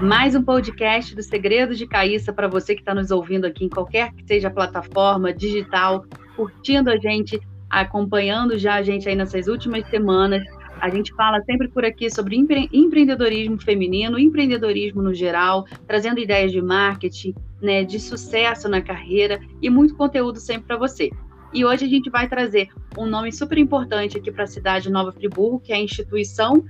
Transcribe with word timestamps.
mais 0.00 0.36
um 0.36 0.42
podcast 0.42 1.12
do 1.12 1.22
Segredos 1.24 1.76
de 1.76 1.84
Caíssa 1.84 2.32
para 2.32 2.46
você 2.46 2.74
que 2.74 2.80
está 2.80 2.94
nos 2.94 3.10
ouvindo 3.10 3.46
aqui 3.46 3.64
em 3.64 3.68
qualquer 3.68 4.12
que 4.12 4.24
seja 4.24 4.46
a 4.46 4.50
plataforma 4.50 5.32
digital, 5.32 6.04
curtindo 6.36 6.88
a 6.88 6.96
gente, 6.96 7.40
acompanhando 7.68 8.56
já 8.56 8.74
a 8.74 8.82
gente 8.82 9.08
aí 9.08 9.16
nessas 9.16 9.48
últimas 9.48 9.88
semanas. 9.88 10.44
A 10.80 10.88
gente 10.88 11.12
fala 11.14 11.42
sempre 11.42 11.66
por 11.66 11.84
aqui 11.84 12.08
sobre 12.08 12.36
empre 12.36 12.68
empreendedorismo 12.72 13.60
feminino, 13.60 14.20
empreendedorismo 14.20 15.02
no 15.02 15.12
geral, 15.12 15.66
trazendo 15.84 16.20
ideias 16.20 16.52
de 16.52 16.62
marketing, 16.62 17.34
né, 17.60 17.82
de 17.82 17.98
sucesso 17.98 18.68
na 18.68 18.80
carreira 18.80 19.40
e 19.60 19.68
muito 19.68 19.96
conteúdo 19.96 20.38
sempre 20.38 20.68
para 20.68 20.76
você. 20.76 21.10
E 21.52 21.64
hoje 21.64 21.86
a 21.86 21.88
gente 21.88 22.08
vai 22.08 22.28
trazer 22.28 22.68
um 22.96 23.06
nome 23.06 23.32
super 23.32 23.58
importante 23.58 24.16
aqui 24.16 24.30
para 24.30 24.44
a 24.44 24.46
cidade 24.46 24.84
de 24.84 24.92
Nova 24.92 25.10
Friburgo, 25.10 25.58
que 25.58 25.72
é 25.72 25.76
a 25.76 25.80
instituição 25.80 26.64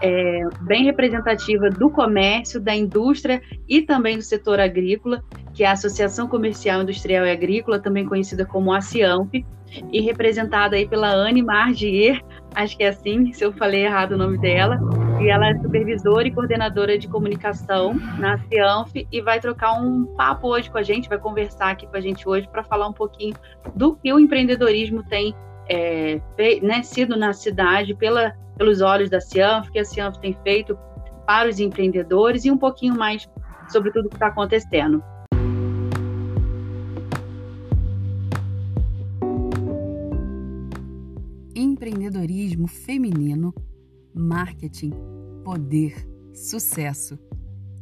é, 0.00 0.42
bem 0.62 0.84
representativa 0.84 1.70
do 1.70 1.90
comércio, 1.90 2.60
da 2.60 2.74
indústria 2.74 3.42
e 3.68 3.82
também 3.82 4.16
do 4.16 4.22
setor 4.22 4.60
agrícola, 4.60 5.22
que 5.54 5.64
é 5.64 5.66
a 5.66 5.72
Associação 5.72 6.28
Comercial 6.28 6.82
Industrial 6.82 7.26
e 7.26 7.30
Agrícola, 7.30 7.78
também 7.78 8.06
conhecida 8.06 8.44
como 8.44 8.72
a 8.72 8.80
CIAMP, 8.80 9.44
e 9.92 10.00
representada 10.00 10.76
aí 10.76 10.88
pela 10.88 11.08
Anne 11.08 11.42
Margier, 11.42 12.22
acho 12.54 12.76
que 12.76 12.82
é 12.82 12.88
assim, 12.88 13.32
se 13.32 13.44
eu 13.44 13.52
falei 13.52 13.84
errado 13.84 14.12
o 14.12 14.16
nome 14.16 14.38
dela, 14.38 14.78
e 15.20 15.28
ela 15.28 15.50
é 15.50 15.58
supervisora 15.58 16.26
e 16.26 16.30
coordenadora 16.30 16.98
de 16.98 17.08
comunicação 17.08 17.94
na 18.18 18.38
CIANF 18.38 19.06
e 19.10 19.20
vai 19.20 19.40
trocar 19.40 19.72
um 19.72 20.06
papo 20.16 20.48
hoje 20.48 20.70
com 20.70 20.78
a 20.78 20.82
gente, 20.82 21.08
vai 21.08 21.18
conversar 21.18 21.70
aqui 21.70 21.86
com 21.86 21.96
a 21.96 22.00
gente 22.00 22.28
hoje 22.28 22.48
para 22.48 22.64
falar 22.64 22.88
um 22.88 22.92
pouquinho 22.92 23.34
do 23.74 23.96
que 23.96 24.12
o 24.12 24.18
empreendedorismo 24.18 25.02
tem 25.02 25.34
é, 25.68 26.20
né, 26.62 26.82
sido 26.82 27.16
na 27.16 27.32
cidade 27.32 27.94
pela 27.94 28.34
pelos 28.58 28.80
olhos 28.80 29.08
da 29.08 29.20
Cianf, 29.20 29.70
que 29.70 29.78
a 29.78 29.84
Cianf 29.84 30.18
tem 30.18 30.36
feito 30.42 30.76
para 31.24 31.48
os 31.48 31.60
empreendedores 31.60 32.44
e 32.44 32.50
um 32.50 32.58
pouquinho 32.58 32.96
mais 32.96 33.26
sobre 33.70 33.92
tudo 33.92 34.08
que 34.08 34.16
está 34.16 34.26
acontecendo. 34.26 35.02
Empreendedorismo 41.54 42.66
feminino, 42.66 43.54
marketing, 44.14 44.92
poder, 45.44 45.94
sucesso. 46.34 47.18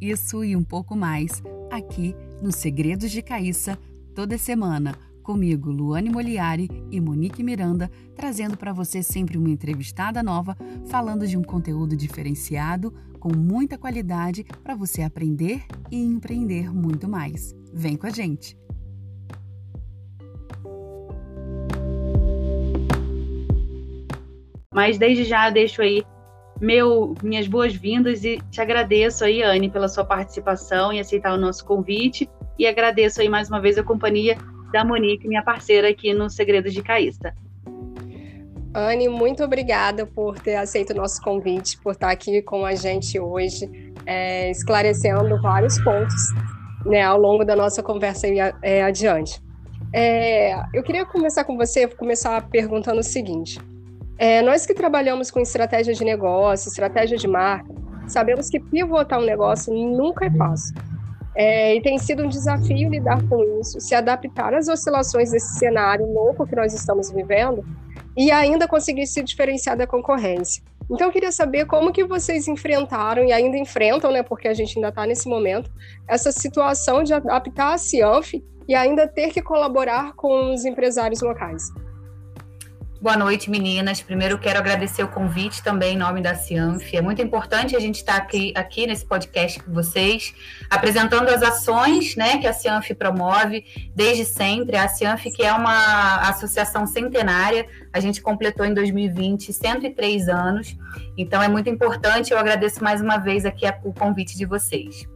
Isso 0.01 0.45
e 0.45 0.55
um 0.55 0.63
pouco 0.63 0.95
mais 0.95 1.43
aqui 1.71 2.15
no 2.43 2.53
Segredos 2.53 3.11
de 3.11 3.23
Caíssa, 3.23 3.79
toda 4.15 4.37
semana 4.37 5.06
Comigo, 5.27 5.73
Luane 5.73 6.09
Moliari 6.09 6.69
e 6.89 7.01
Monique 7.01 7.43
Miranda, 7.43 7.91
trazendo 8.15 8.57
para 8.57 8.73
você 8.73 9.03
sempre 9.03 9.37
uma 9.37 9.51
entrevistada 9.51 10.23
nova, 10.23 10.57
falando 10.87 11.27
de 11.27 11.37
um 11.37 11.43
conteúdo 11.43 11.97
diferenciado, 11.97 12.95
com 13.19 13.35
muita 13.37 13.77
qualidade 13.77 14.45
para 14.63 14.77
você 14.77 15.03
aprender 15.03 15.65
e 15.91 16.01
empreender 16.01 16.73
muito 16.73 17.09
mais. 17.09 17.57
Vem 17.75 17.97
com 17.97 18.07
a 18.07 18.11
gente! 18.11 18.57
Mas 24.73 24.97
desde 24.97 25.25
já 25.25 25.51
deixo 25.51 25.83
aí 25.83 26.05
meu, 26.61 27.17
minhas 27.21 27.49
boas-vindas 27.49 28.23
e 28.23 28.39
te 28.53 28.61
agradeço 28.61 29.25
aí, 29.25 29.43
Anne, 29.43 29.69
pela 29.69 29.89
sua 29.89 30.05
participação 30.05 30.93
e 30.93 31.01
aceitar 31.01 31.35
o 31.35 31.37
nosso 31.37 31.65
convite. 31.65 32.31
E 32.57 32.65
agradeço 32.65 33.21
aí 33.21 33.29
mais 33.29 33.49
uma 33.49 33.61
vez 33.61 33.77
a 33.77 33.83
companhia 33.83 34.39
da 34.73 34.85
Monique, 34.85 35.29
minha 35.29 35.43
parceira 35.43 35.89
aqui 35.89 36.13
no 36.13 36.29
Segredos 36.29 36.73
de 36.73 36.83
Caísta. 36.83 37.35
Anne, 38.75 39.09
muito 39.09 39.43
obrigada 39.43 40.05
por 40.05 40.39
ter 40.39 40.57
aceito 40.57 40.91
o 40.91 40.97
nosso 40.97 41.23
convite, 41.23 41.79
por 41.79 41.93
estar 41.93 42.11
aqui 42.11 42.43
com 42.43 42.65
a 42.67 42.75
gente 42.75 43.19
hoje, 43.19 43.71
é, 44.05 44.51
esclarecendo 44.51 45.41
vários 45.41 45.83
pontos 45.83 46.35
né, 46.85 47.03
ao 47.03 47.19
longo 47.19 47.45
da 47.45 47.57
nossa 47.57 47.83
conversa 47.83 48.27
aí, 48.27 48.39
é, 48.63 48.83
adiante. 48.83 49.43
É, 49.93 50.55
eu 50.75 50.83
queria 50.83 51.07
começar 51.07 51.45
com 51.45 51.57
você, 51.57 51.87
começar 51.89 52.47
perguntando 52.49 53.01
o 53.01 53.03
seguinte: 53.03 53.59
é, 54.19 54.43
nós 54.43 54.67
que 54.67 54.75
trabalhamos 54.75 55.31
com 55.31 55.41
estratégia 55.41 55.95
de 55.95 56.05
negócio, 56.05 56.69
estratégia 56.69 57.17
de 57.17 57.27
marca, 57.27 57.75
sabemos 58.07 58.51
que 58.51 58.61
pivotar 58.61 59.19
um 59.19 59.25
negócio 59.25 59.73
nunca 59.73 60.27
é 60.27 60.31
fácil. 60.31 60.75
É, 61.37 61.77
e 61.77 61.83
tem 61.83 61.99
sido 61.99 62.25
um 62.25 62.29
desafio 62.29 62.89
lidar 62.89 63.23
com 63.29 63.61
isso, 63.61 63.79
se 63.79 63.95
adaptar 63.95 64.55
às 64.55 64.69
oscilações 64.69 65.33
desse 65.33 65.59
cenário 65.59 66.07
louco 66.07 66.47
que 66.47 66.57
nós 66.57 66.73
estamos 66.73 67.11
vivendo 67.11 67.63
e 68.17 68.31
ainda 68.31 68.67
conseguir 68.67 69.07
se 69.07 69.23
diferenciar 69.23 69.77
da 69.77 69.87
concorrência. 69.87 70.63
Então, 70.91 71.09
eu 71.09 71.13
queria 71.13 71.33
saber 71.33 71.67
como 71.67 71.93
que 71.93 72.05
vocês 72.05 72.49
enfrentaram 72.49 73.25
e 73.25 73.33
ainda 73.33 73.59
enfrentam, 73.59 74.11
né, 74.11 74.23
porque 74.23 74.49
a 74.49 74.55
gente 74.55 74.79
ainda 74.79 74.89
está 74.89 75.05
nesse 75.05 75.29
momento, 75.29 75.71
essa 76.09 76.33
situação 76.33 77.03
de 77.03 77.13
adaptar 77.13 77.75
a 77.75 77.79
Cianf 77.79 78.35
e 78.69 78.75
ainda 78.75 79.07
ter 79.07 79.31
que 79.31 79.43
colaborar 79.43 80.15
com 80.15 80.55
os 80.55 80.65
empresários 80.65 81.21
locais. 81.21 81.65
Boa 83.07 83.17
noite, 83.17 83.49
meninas. 83.49 84.03
Primeiro 84.03 84.37
quero 84.37 84.59
agradecer 84.59 85.01
o 85.05 85.07
convite 85.07 85.63
também 85.63 85.95
em 85.95 85.97
nome 85.97 86.21
da 86.21 86.35
Cianf. 86.35 86.93
É 86.93 87.01
muito 87.01 87.23
importante 87.23 87.77
a 87.77 87.79
gente 87.79 87.99
estar 87.99 88.17
aqui, 88.17 88.53
aqui 88.53 88.85
nesse 88.85 89.07
podcast 89.07 89.63
com 89.63 89.73
vocês, 89.73 90.35
apresentando 90.69 91.29
as 91.29 91.41
ações 91.41 92.17
né, 92.17 92.39
que 92.39 92.49
a 92.49 92.53
Cianf 92.53 92.91
promove 92.99 93.65
desde 93.95 94.25
sempre. 94.25 94.77
A 94.77 94.89
Cianf, 94.89 95.23
que 95.27 95.45
é 95.45 95.53
uma 95.53 96.17
associação 96.31 96.85
centenária, 96.85 97.69
a 97.93 98.01
gente 98.01 98.21
completou 98.21 98.67
em 98.67 98.75
2020 98.75 99.53
103 99.53 100.29
anos. 100.29 100.77
Então 101.17 101.41
é 101.41 101.47
muito 101.47 101.71
importante, 101.71 102.33
eu 102.33 102.39
agradeço 102.41 102.83
mais 102.83 103.01
uma 103.01 103.19
vez 103.19 103.47
aqui 103.47 103.67
o 103.85 103.93
convite 103.93 104.37
de 104.37 104.45
vocês. 104.45 105.07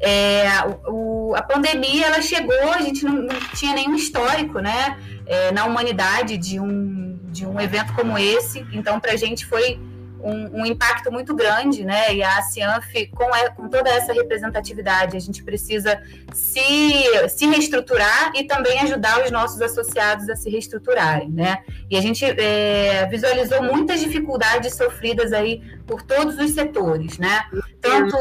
É, 0.00 0.48
o, 0.88 1.36
a 1.36 1.42
pandemia 1.42 2.06
ela 2.06 2.20
chegou, 2.20 2.72
a 2.72 2.80
gente 2.80 3.04
não, 3.04 3.14
não 3.14 3.40
tinha 3.54 3.74
nenhum 3.74 3.94
histórico 3.94 4.58
né, 4.58 4.98
é, 5.24 5.52
na 5.52 5.66
humanidade 5.66 6.36
de 6.36 6.58
um 6.58 7.07
de 7.28 7.46
um 7.46 7.60
evento 7.60 7.92
como 7.94 8.18
esse. 8.18 8.66
Então, 8.72 8.98
para 8.98 9.12
a 9.12 9.16
gente 9.16 9.46
foi 9.46 9.78
um, 10.20 10.60
um, 10.60 10.66
impacto 10.66 11.12
muito 11.12 11.34
grande, 11.34 11.84
né? 11.84 12.14
E 12.14 12.22
a 12.22 12.42
Cianf, 12.42 12.92
com, 13.14 13.26
com, 13.54 13.68
toda 13.68 13.88
essa 13.88 14.12
representatividade, 14.12 15.16
a 15.16 15.20
gente 15.20 15.42
precisa 15.42 16.02
se, 16.32 16.60
se 17.28 17.46
reestruturar 17.46 18.32
e 18.34 18.44
também 18.44 18.80
ajudar 18.80 19.24
os 19.24 19.30
nossos 19.30 19.60
associados 19.60 20.28
a 20.28 20.36
se 20.36 20.50
reestruturarem, 20.50 21.30
né? 21.30 21.58
E 21.90 21.96
a 21.96 22.00
gente 22.00 22.24
é, 22.24 23.06
visualizou 23.06 23.62
muitas 23.62 24.00
dificuldades 24.00 24.74
sofridas 24.74 25.32
aí 25.32 25.62
por 25.86 26.02
todos 26.02 26.38
os 26.38 26.50
setores, 26.50 27.18
né? 27.18 27.44
Tanto. 27.80 28.16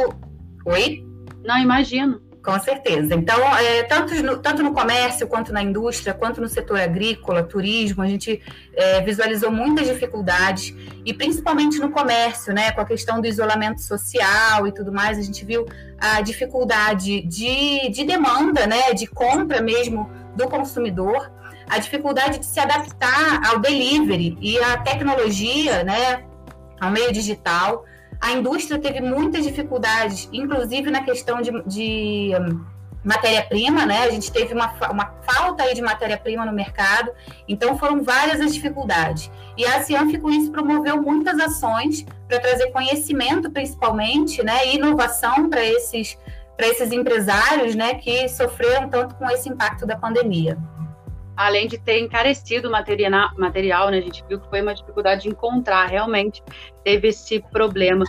Oi? 0.65 1.03
Não, 1.43 1.57
imagino. 1.57 2.26
Com 2.47 2.57
certeza. 2.61 3.13
Então, 3.13 3.37
é, 3.57 3.83
tanto, 3.83 4.15
no, 4.23 4.37
tanto 4.37 4.63
no 4.63 4.71
comércio, 4.71 5.27
quanto 5.27 5.51
na 5.51 5.61
indústria, 5.61 6.13
quanto 6.13 6.39
no 6.39 6.47
setor 6.47 6.79
agrícola, 6.79 7.43
turismo, 7.43 8.01
a 8.01 8.07
gente 8.07 8.41
é, 8.73 9.01
visualizou 9.01 9.51
muitas 9.51 9.85
dificuldades, 9.85 10.73
e 11.05 11.13
principalmente 11.13 11.77
no 11.77 11.91
comércio, 11.91 12.53
né, 12.53 12.71
com 12.71 12.79
a 12.79 12.85
questão 12.85 13.19
do 13.19 13.27
isolamento 13.27 13.81
social 13.81 14.65
e 14.65 14.71
tudo 14.71 14.93
mais, 14.93 15.17
a 15.17 15.21
gente 15.21 15.43
viu 15.43 15.65
a 15.99 16.21
dificuldade 16.21 17.19
de, 17.23 17.89
de 17.89 18.05
demanda, 18.05 18.65
né, 18.65 18.93
de 18.93 19.07
compra 19.07 19.61
mesmo 19.61 20.09
do 20.33 20.47
consumidor, 20.47 21.29
a 21.69 21.77
dificuldade 21.79 22.39
de 22.39 22.45
se 22.45 22.61
adaptar 22.61 23.45
ao 23.45 23.59
delivery 23.59 24.37
e 24.39 24.57
à 24.59 24.77
tecnologia, 24.77 25.83
né, 25.83 26.23
ao 26.79 26.91
meio 26.91 27.11
digital. 27.11 27.83
A 28.19 28.31
indústria 28.31 28.79
teve 28.79 29.01
muitas 29.01 29.43
dificuldades, 29.43 30.27
inclusive 30.33 30.89
na 30.89 31.03
questão 31.03 31.41
de, 31.41 31.51
de 31.63 32.31
hum, 32.39 32.65
matéria-prima, 33.03 33.85
né? 33.85 34.03
A 34.03 34.09
gente 34.09 34.31
teve 34.31 34.53
uma, 34.53 34.73
uma 34.89 35.13
falta 35.21 35.63
aí 35.63 35.73
de 35.73 35.81
matéria-prima 35.81 36.45
no 36.45 36.51
mercado, 36.51 37.11
então 37.47 37.77
foram 37.77 38.03
várias 38.03 38.41
as 38.41 38.53
dificuldades. 38.53 39.31
E 39.55 39.65
a 39.65 39.81
Cianf, 39.81 40.17
com 40.19 40.29
isso, 40.29 40.51
promoveu 40.51 41.01
muitas 41.01 41.39
ações 41.39 42.05
para 42.27 42.39
trazer 42.39 42.71
conhecimento, 42.71 43.51
principalmente, 43.51 44.43
né? 44.43 44.67
E 44.67 44.75
inovação 44.75 45.49
para 45.49 45.63
esses, 45.63 46.17
esses 46.57 46.91
empresários, 46.91 47.75
né? 47.75 47.95
Que 47.95 48.27
sofreram 48.27 48.89
tanto 48.89 49.15
com 49.15 49.29
esse 49.29 49.47
impacto 49.47 49.85
da 49.85 49.95
pandemia 49.95 50.57
além 51.37 51.67
de 51.67 51.77
ter 51.77 51.99
encarecido 51.99 52.67
o 52.67 52.71
material, 52.71 53.29
material, 53.37 53.91
né? 53.91 53.99
A 53.99 54.01
gente 54.01 54.25
viu 54.27 54.39
que 54.39 54.49
foi 54.49 54.61
uma 54.61 54.73
dificuldade 54.73 55.21
de 55.21 55.29
encontrar, 55.29 55.85
realmente 55.85 56.43
teve 56.83 57.09
esse 57.09 57.39
problema. 57.39 58.03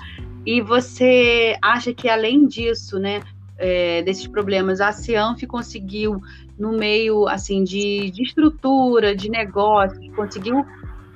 E 0.46 0.62
você 0.62 1.56
acha 1.62 1.92
que 1.92 2.08
além 2.08 2.46
disso, 2.46 2.98
né, 2.98 3.20
é, 3.58 4.02
desses 4.02 4.26
problemas, 4.26 4.80
a 4.80 4.92
Cianf 4.92 5.42
conseguiu, 5.46 6.22
no 6.58 6.72
meio, 6.72 7.28
assim, 7.28 7.62
de, 7.62 8.10
de 8.10 8.22
estrutura, 8.22 9.14
de 9.14 9.28
negócio, 9.28 10.00
conseguiu 10.14 10.64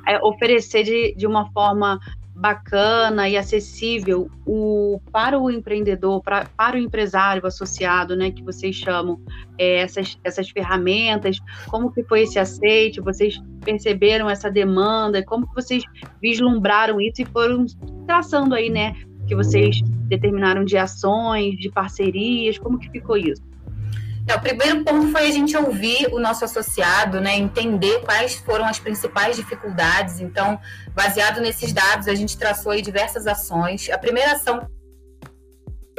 é, 0.07 0.19
oferecer 0.23 0.83
de, 0.83 1.15
de 1.15 1.27
uma 1.27 1.51
forma 1.53 1.99
bacana 2.43 3.29
e 3.29 3.37
acessível 3.37 4.29
o, 4.45 5.01
para 5.13 5.39
o 5.39 5.49
empreendedor, 5.49 6.21
para, 6.21 6.47
para 6.57 6.75
o 6.75 6.79
empresário 6.79 7.47
associado, 7.47 8.17
né, 8.17 8.33
que 8.33 8.43
vocês 8.43 8.75
chamam, 8.75 9.21
é, 9.57 9.77
essas, 9.77 10.19
essas 10.25 10.51
ferramentas, 10.51 11.39
como 11.69 11.93
que 11.93 12.03
foi 12.03 12.23
esse 12.23 12.41
aceite, 12.41 13.01
vocês 13.01 13.41
perceberam 13.65 14.29
essa 14.29 14.51
demanda, 14.51 15.25
como 15.25 15.47
que 15.47 15.55
vocês 15.55 15.85
vislumbraram 16.21 17.01
isso 17.01 17.23
e 17.23 17.25
foram 17.25 17.65
traçando 18.09 18.57
aí, 18.57 18.69
né, 18.69 18.97
que 19.29 19.37
vocês 19.37 19.81
determinaram 20.09 20.65
de 20.65 20.77
ações, 20.77 21.57
de 21.57 21.71
parcerias? 21.71 22.59
Como 22.59 22.77
que 22.77 22.91
ficou 22.91 23.17
isso? 23.17 23.52
É, 24.27 24.35
o 24.37 24.41
primeiro 24.41 24.85
ponto 24.85 25.09
foi 25.11 25.27
a 25.27 25.31
gente 25.31 25.57
ouvir 25.57 26.07
o 26.13 26.21
nosso 26.21 26.45
associado, 26.45 27.21
né, 27.21 27.37
entender 27.37 28.01
quais 28.05 28.37
foram 28.37 28.65
as 28.65 28.79
principais 28.79 29.37
dificuldades. 29.37 30.21
Então, 30.21 30.61
baseado 30.95 31.41
nesses 31.41 31.73
dados, 31.73 32.07
a 32.07 32.15
gente 32.15 32.39
traçou 32.39 32.81
diversas 32.81 33.27
ações. 33.27 33.91
A 33.91 33.99
primeira 33.99 34.33
ação, 34.33 34.69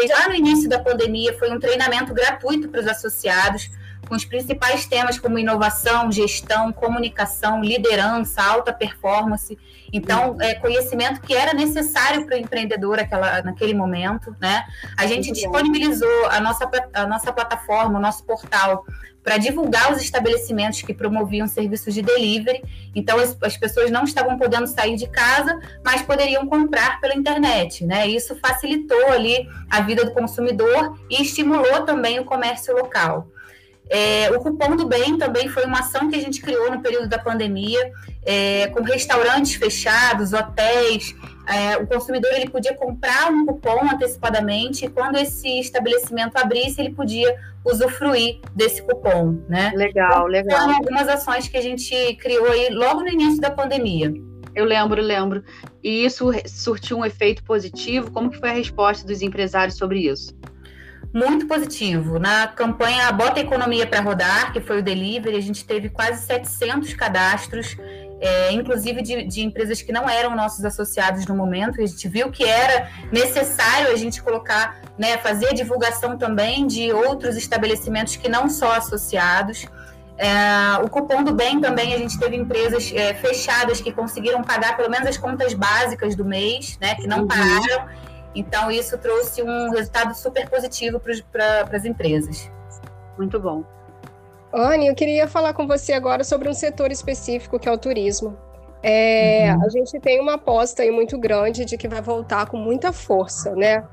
já 0.08 0.28
no 0.28 0.36
início 0.36 0.70
da 0.70 0.80
pandemia, 0.80 1.38
foi 1.38 1.52
um 1.52 1.60
treinamento 1.60 2.14
gratuito 2.14 2.70
para 2.70 2.80
os 2.80 2.88
associados 2.88 3.70
com 4.08 4.16
os 4.16 4.26
principais 4.26 4.86
temas 4.86 5.18
como 5.18 5.40
inovação, 5.40 6.12
gestão, 6.12 6.72
comunicação, 6.72 7.62
liderança, 7.62 8.42
alta 8.42 8.74
performance. 8.74 9.58
Então, 9.92 10.36
é 10.42 10.56
conhecimento 10.56 11.22
que 11.22 11.34
era 11.34 11.54
necessário 11.54 12.26
para 12.26 12.36
o 12.36 12.40
empreendedor 12.40 13.00
aquela, 13.00 13.42
naquele 13.44 13.74
momento, 13.74 14.36
né? 14.42 14.66
A 14.98 15.06
gente 15.06 15.28
Muito 15.28 15.36
disponibilizou 15.36 16.28
a 16.30 16.40
nossa, 16.40 16.70
a 16.94 17.06
nossa 17.06 17.32
plataforma, 17.32 18.00
o 18.00 18.02
nosso 18.02 18.24
portal, 18.24 18.86
para 19.24 19.38
divulgar 19.38 19.92
os 19.94 20.02
estabelecimentos 20.02 20.82
que 20.82 20.94
promoviam 20.94 21.48
serviços 21.48 21.94
de 21.94 22.02
delivery. 22.02 22.62
Então, 22.94 23.18
as, 23.18 23.38
as, 23.42 23.56
pessoas 23.56 23.90
não 23.90 24.04
estavam 24.04 24.38
podendo 24.38 24.68
sair 24.68 24.96
de 24.96 25.08
casa, 25.08 25.60
mas 25.84 26.02
poderiam 26.02 26.46
comprar 26.46 27.00
pela 27.00 27.16
internet, 27.16 27.86
né? 27.86 28.06
Isso 28.06 28.36
facilitou 28.36 29.08
ali 29.08 29.48
a 29.70 29.80
vida 29.82 30.04
do 30.04 30.12
consumidor 30.12 31.00
e 31.10 31.22
estimulou 31.22 31.86
também 31.86 32.20
o 32.20 32.26
comércio 32.26 32.76
local. 32.76 33.30
É, 33.90 34.32
o 34.32 34.40
cupom 34.40 34.76
do 34.76 34.88
bem 34.88 35.18
também 35.18 35.48
foi 35.50 35.66
uma 35.66 35.80
ação 35.80 36.10
que 36.10 36.16
a 36.16 36.20
gente 36.20 36.42
criou 36.42 36.72
no 36.72 36.82
período 36.82 37.08
da 37.08 37.20
pandemia, 37.20 37.92
é, 38.26 38.68
com 38.68 38.82
restaurantes 38.82 39.56
fechados, 39.56 40.34
hotéis. 40.34 41.16
É, 41.48 41.78
o 41.78 41.86
consumidor 41.86 42.32
ele 42.34 42.50
podia 42.50 42.74
comprar 42.74 43.30
um 43.30 43.46
cupom 43.46 43.82
antecipadamente 43.92 44.86
e 44.86 44.90
quando 44.90 45.18
esse 45.18 45.60
estabelecimento 45.60 46.38
abrisse, 46.38 46.80
ele 46.80 46.92
podia 46.92 47.38
usufruir 47.66 48.40
desse 48.56 48.82
cupom, 48.82 49.38
né? 49.50 49.72
Legal, 49.76 50.10
então, 50.12 50.26
legal. 50.28 50.60
Foram 50.60 50.76
algumas 50.76 51.08
ações 51.08 51.48
que 51.48 51.58
a 51.58 51.62
gente 51.62 52.16
criou 52.16 52.48
aí 52.48 52.70
logo 52.70 53.02
no 53.02 53.10
início 53.10 53.42
da 53.42 53.52
pandemia. 53.52 54.14
Eu 54.56 54.66
lembro, 54.66 55.02
lembro. 55.02 55.44
E 55.84 56.06
isso 56.06 56.32
surtiu 56.46 56.98
um 56.98 57.06
efeito 57.06 57.44
positivo? 57.44 58.12
Como 58.12 58.30
que 58.30 58.40
foi 58.40 58.50
a 58.50 58.54
resposta 58.54 59.06
dos 59.06 59.22
empresários 59.22 59.78
sobre 59.78 60.08
isso? 60.08 60.34
Muito 61.14 61.46
positivo. 61.46 62.18
Na 62.18 62.48
campanha 62.48 63.12
Bota 63.12 63.40
a 63.40 63.44
Economia 63.44 63.86
para 63.86 64.02
Rodar, 64.02 64.52
que 64.52 64.60
foi 64.60 64.80
o 64.80 64.84
delivery, 64.84 65.38
a 65.38 65.42
gente 65.42 65.64
teve 65.64 65.90
quase 65.90 66.26
700 66.26 66.94
cadastros, 66.96 67.78
é, 68.20 68.52
inclusive 68.52 69.02
de, 69.02 69.24
de, 69.24 69.42
empresas 69.42 69.82
que 69.82 69.92
não 69.92 70.10
eram 70.10 70.36
nossos 70.36 70.66
associados 70.66 71.28
no 71.28 71.36
momento. 71.36 71.80
A 71.80 71.86
gente 71.86 72.08
viu 72.08 72.32
que 72.32 72.44
era 72.44 72.90
necessário 73.12 73.92
a 73.92 73.96
gente 73.96 74.24
colocar, 74.24 74.82
né, 74.98 75.18
fazer 75.18 75.54
divulgação 75.54 76.18
também 76.18 76.66
de 76.66 76.92
outros 76.92 77.38
estabelecimentos 77.38 78.16
que 78.16 78.28
não 78.28 78.50
só 78.50 78.74
associados. 78.74 79.68
É, 80.18 80.78
o 80.84 80.90
cupom 80.90 81.24
do 81.24 81.34
bem 81.34 81.60
também, 81.60 81.94
a 81.94 81.98
gente 81.98 82.18
teve 82.18 82.36
empresas 82.36 82.92
é, 82.96 83.14
fechadas 83.16 83.82
que 83.82 83.92
conseguiram 83.92 84.42
pagar 84.42 84.78
pelo 84.78 84.90
menos 84.90 85.08
as 85.08 85.18
contas 85.18 85.54
básicas 85.54 86.16
do 86.16 86.24
mês, 86.24 86.78
né, 86.80 86.96
que 86.96 87.08
não 87.08 87.22
uhum. 87.22 87.28
pararam 87.28 87.88
então, 88.36 88.72
isso 88.72 88.98
trouxe 88.98 89.44
um 89.44 89.70
resultado 89.70 90.16
super 90.16 90.50
positivo 90.50 91.00
para 91.32 91.68
as 91.72 91.86
empresas. 91.86 92.50
Muito 93.18 93.40
bom. 93.40 93.64
Anne, 94.52 94.88
eu 94.88 94.96
queria 94.96 95.28
falar 95.28 95.54
com 95.54 95.68
você 95.68 95.94
agora 95.94 96.24
sobre 96.24 96.48
um 96.48 96.54
setor 96.54 96.92
específico 96.92 97.60
que 97.60 97.68
é 97.68 97.72
o 97.72 97.78
turismo. 97.78 98.38
É, 98.84 99.54
uhum. 99.54 99.64
A 99.64 99.70
gente 99.70 100.00
tem 100.00 100.20
uma 100.20 100.34
aposta 100.34 100.84
aí 100.84 100.92
muito 100.92 101.18
grande 101.18 101.64
de 101.64 101.78
que 101.78 101.88
vai 101.88 102.02
voltar 102.02 102.48
com 102.48 102.58
muita 102.58 102.92
força, 102.92 103.56
né? 103.56 103.84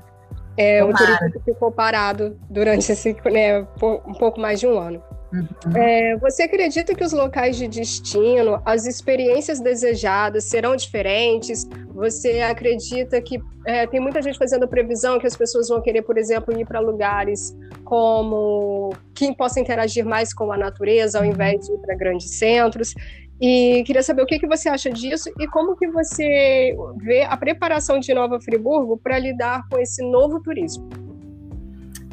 É, 0.57 0.83
o 0.83 0.93
turismo 0.93 1.31
que 1.31 1.39
ficou 1.39 1.71
parado 1.71 2.37
durante 2.49 2.91
esse, 2.91 3.15
né, 3.31 3.65
um 3.81 4.13
pouco 4.13 4.39
mais 4.39 4.59
de 4.59 4.67
um 4.67 4.77
ano. 4.77 5.01
Uhum. 5.33 5.47
É, 5.75 6.17
você 6.17 6.43
acredita 6.43 6.93
que 6.93 7.03
os 7.03 7.13
locais 7.13 7.55
de 7.55 7.67
destino, 7.67 8.61
as 8.65 8.85
experiências 8.85 9.61
desejadas 9.61 10.43
serão 10.43 10.75
diferentes? 10.75 11.67
Você 11.93 12.41
acredita 12.41 13.21
que 13.21 13.41
é, 13.65 13.87
tem 13.87 13.99
muita 13.99 14.21
gente 14.21 14.37
fazendo 14.37 14.67
previsão 14.67 15.19
que 15.19 15.27
as 15.27 15.35
pessoas 15.35 15.69
vão 15.69 15.81
querer, 15.81 16.01
por 16.01 16.17
exemplo, 16.17 16.57
ir 16.57 16.65
para 16.65 16.79
lugares 16.79 17.55
como 17.85 18.93
quem 19.13 19.33
possa 19.33 19.59
interagir 19.59 20.05
mais 20.05 20.33
com 20.33 20.51
a 20.51 20.57
natureza 20.57 21.19
ao 21.19 21.25
invés 21.25 21.65
de 21.65 21.73
ir 21.73 21.77
para 21.77 21.95
grandes 21.95 22.37
centros? 22.37 22.93
E 23.39 23.83
queria 23.85 24.03
saber 24.03 24.21
o 24.21 24.25
que, 24.25 24.37
que 24.37 24.47
você 24.47 24.69
acha 24.69 24.91
disso 24.91 25.31
e 25.39 25.47
como 25.47 25.75
que 25.75 25.87
você 25.87 26.75
vê 26.97 27.23
a 27.23 27.35
preparação 27.35 27.99
de 27.99 28.13
Nova 28.13 28.39
Friburgo 28.39 28.97
para 28.97 29.17
lidar 29.17 29.67
com 29.67 29.79
esse 29.79 30.03
novo 30.03 30.39
turismo. 30.41 31.10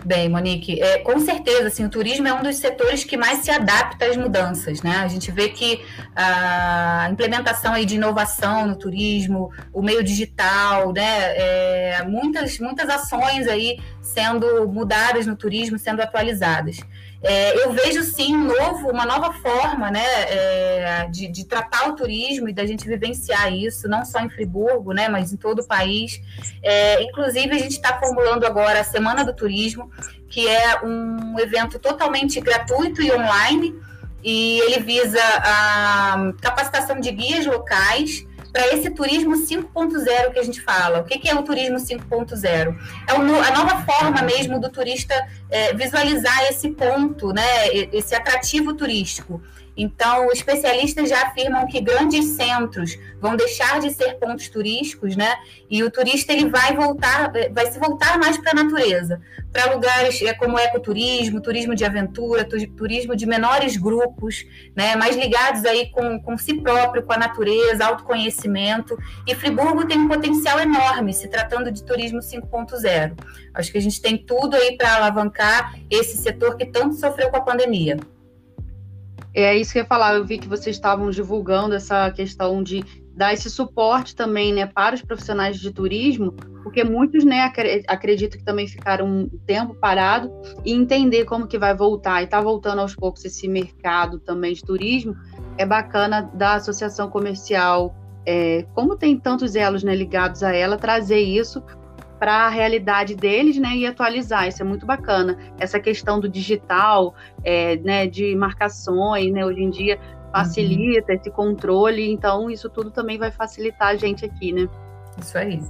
Bem, 0.08 0.26
Monique, 0.30 0.80
é, 0.80 1.00
com 1.00 1.20
certeza, 1.20 1.66
assim, 1.66 1.84
o 1.84 1.90
turismo 1.90 2.26
é 2.26 2.32
um 2.32 2.42
dos 2.42 2.56
setores 2.56 3.04
que 3.04 3.14
mais 3.14 3.40
se 3.40 3.50
adapta 3.50 4.06
às 4.06 4.16
mudanças, 4.16 4.80
né? 4.80 4.96
A 5.04 5.06
gente 5.06 5.30
vê 5.30 5.50
que 5.50 5.84
a 6.16 7.10
implementação 7.12 7.74
aí 7.74 7.84
de 7.84 7.96
inovação 7.96 8.66
no 8.66 8.74
turismo, 8.74 9.52
o 9.70 9.82
meio 9.82 10.02
digital, 10.02 10.94
né? 10.94 11.36
É, 11.36 12.04
muitas, 12.08 12.58
muitas 12.58 12.88
ações 12.88 13.46
aí 13.46 13.78
sendo 14.00 14.66
mudadas 14.66 15.26
no 15.26 15.36
turismo, 15.36 15.78
sendo 15.78 16.00
atualizadas. 16.00 16.78
É, 17.22 17.64
eu 17.64 17.72
vejo 17.72 18.02
sim 18.04 18.36
um 18.36 18.44
novo, 18.44 18.90
uma 18.90 19.04
nova 19.04 19.32
forma 19.32 19.90
né, 19.90 20.04
é, 20.04 21.08
de, 21.10 21.26
de, 21.26 21.44
tratar 21.44 21.88
o 21.88 21.96
turismo 21.96 22.48
e 22.48 22.52
da 22.52 22.64
gente 22.64 22.86
vivenciar 22.86 23.52
isso, 23.52 23.88
não 23.88 24.04
só 24.04 24.20
em 24.20 24.30
Friburgo, 24.30 24.92
né, 24.92 25.08
mas 25.08 25.32
em 25.32 25.36
todo 25.36 25.60
o 25.60 25.66
país. 25.66 26.20
É, 26.62 27.02
inclusive, 27.02 27.50
a 27.50 27.58
gente 27.58 27.72
está 27.72 27.98
formulando 27.98 28.44
agora 28.44 28.80
a 28.80 28.84
Semana 28.84 29.24
do 29.24 29.34
Turismo, 29.34 29.90
que 30.28 30.46
é 30.46 30.80
um 30.84 31.38
evento 31.40 31.78
totalmente 31.78 32.40
gratuito 32.40 33.02
e 33.02 33.10
online, 33.10 33.74
e 34.22 34.60
ele 34.60 34.80
visa 34.80 35.20
a 35.22 36.32
capacitação 36.40 37.00
de 37.00 37.10
guias 37.10 37.46
locais 37.46 38.26
para 38.58 38.74
esse 38.74 38.90
turismo 38.90 39.36
5.0 39.36 40.32
que 40.32 40.38
a 40.40 40.42
gente 40.42 40.60
fala. 40.60 40.98
O 40.98 41.04
que, 41.04 41.16
que 41.16 41.28
é 41.28 41.34
o 41.36 41.44
turismo 41.44 41.76
5.0? 41.76 42.76
É 43.06 43.12
a 43.12 43.52
nova 43.56 43.84
forma 43.84 44.20
mesmo 44.22 44.60
do 44.60 44.68
turista 44.68 45.14
é, 45.48 45.72
visualizar 45.74 46.42
esse 46.50 46.70
ponto, 46.70 47.32
né, 47.32 47.68
esse 47.92 48.16
atrativo 48.16 48.74
turístico. 48.74 49.40
Então, 49.78 50.28
especialistas 50.32 51.08
já 51.08 51.22
afirmam 51.28 51.64
que 51.68 51.80
grandes 51.80 52.30
centros 52.30 52.98
vão 53.20 53.36
deixar 53.36 53.78
de 53.78 53.92
ser 53.92 54.18
pontos 54.18 54.48
turísticos, 54.48 55.14
né? 55.14 55.36
E 55.70 55.84
o 55.84 55.90
turista 55.90 56.32
ele 56.32 56.50
vai 56.50 56.74
voltar, 56.74 57.30
vai 57.52 57.70
se 57.70 57.78
voltar 57.78 58.18
mais 58.18 58.36
para 58.36 58.50
a 58.50 58.64
natureza, 58.64 59.20
para 59.52 59.72
lugares 59.72 60.20
é, 60.20 60.34
como 60.34 60.58
ecoturismo, 60.58 61.40
turismo 61.40 61.76
de 61.76 61.84
aventura, 61.84 62.44
turismo 62.76 63.14
de 63.14 63.24
menores 63.24 63.76
grupos, 63.76 64.44
né? 64.74 64.96
Mais 64.96 65.14
ligados 65.14 65.64
aí 65.64 65.90
com, 65.92 66.20
com 66.20 66.36
si 66.36 66.54
próprio, 66.54 67.04
com 67.04 67.12
a 67.12 67.18
natureza, 67.18 67.86
autoconhecimento. 67.86 68.98
E 69.28 69.34
Friburgo 69.36 69.86
tem 69.86 69.96
um 69.96 70.08
potencial 70.08 70.58
enorme, 70.58 71.12
se 71.12 71.28
tratando 71.28 71.70
de 71.70 71.84
turismo 71.84 72.18
5.0. 72.18 73.12
Acho 73.54 73.70
que 73.70 73.78
a 73.78 73.82
gente 73.82 74.02
tem 74.02 74.18
tudo 74.18 74.56
aí 74.56 74.76
para 74.76 74.96
alavancar 74.96 75.78
esse 75.88 76.16
setor 76.16 76.56
que 76.56 76.66
tanto 76.66 76.96
sofreu 76.96 77.30
com 77.30 77.36
a 77.36 77.42
pandemia. 77.42 77.96
É 79.40 79.56
isso 79.56 79.72
que 79.72 79.78
eu 79.78 79.82
ia 79.82 79.88
falar. 79.88 80.14
Eu 80.14 80.24
vi 80.24 80.36
que 80.36 80.48
vocês 80.48 80.74
estavam 80.74 81.10
divulgando 81.10 81.74
essa 81.74 82.10
questão 82.10 82.60
de 82.62 82.84
dar 83.14 83.32
esse 83.32 83.48
suporte 83.50 84.14
também, 84.14 84.52
né, 84.52 84.66
para 84.66 84.94
os 84.94 85.02
profissionais 85.02 85.58
de 85.58 85.72
turismo, 85.72 86.32
porque 86.62 86.84
muitos, 86.84 87.24
né, 87.24 87.52
acredito 87.88 88.38
que 88.38 88.44
também 88.44 88.66
ficaram 88.68 89.06
um 89.06 89.28
tempo 89.44 89.74
parado 89.74 90.30
e 90.64 90.72
entender 90.72 91.24
como 91.24 91.46
que 91.46 91.58
vai 91.58 91.74
voltar 91.74 92.22
e 92.22 92.28
tá 92.28 92.40
voltando 92.40 92.80
aos 92.80 92.94
poucos 92.94 93.24
esse 93.24 93.48
mercado 93.48 94.20
também 94.20 94.54
de 94.54 94.62
turismo. 94.62 95.16
É 95.56 95.66
bacana 95.66 96.22
da 96.34 96.54
associação 96.54 97.10
comercial, 97.10 97.94
é, 98.26 98.66
como 98.74 98.96
tem 98.96 99.16
tantos 99.18 99.54
elos 99.54 99.82
né, 99.82 99.94
ligados 99.94 100.42
a 100.42 100.54
ela, 100.54 100.76
trazer 100.76 101.20
isso 101.20 101.62
para 102.18 102.46
a 102.46 102.48
realidade 102.48 103.14
deles, 103.14 103.58
né, 103.58 103.76
e 103.76 103.86
atualizar. 103.86 104.48
Isso 104.48 104.62
é 104.62 104.64
muito 104.64 104.84
bacana. 104.84 105.38
Essa 105.58 105.78
questão 105.78 106.18
do 106.18 106.28
digital, 106.28 107.14
é, 107.44 107.76
né, 107.76 108.06
de 108.06 108.34
marcações, 108.34 109.32
né, 109.32 109.44
hoje 109.44 109.62
em 109.62 109.70
dia 109.70 109.98
facilita 110.32 111.12
uhum. 111.12 111.18
esse 111.18 111.30
controle. 111.30 112.10
Então, 112.10 112.50
isso 112.50 112.68
tudo 112.68 112.90
também 112.90 113.18
vai 113.18 113.30
facilitar 113.30 113.88
a 113.88 113.96
gente 113.96 114.24
aqui, 114.24 114.52
né? 114.52 114.68
Isso 115.18 115.36
aí. 115.38 115.60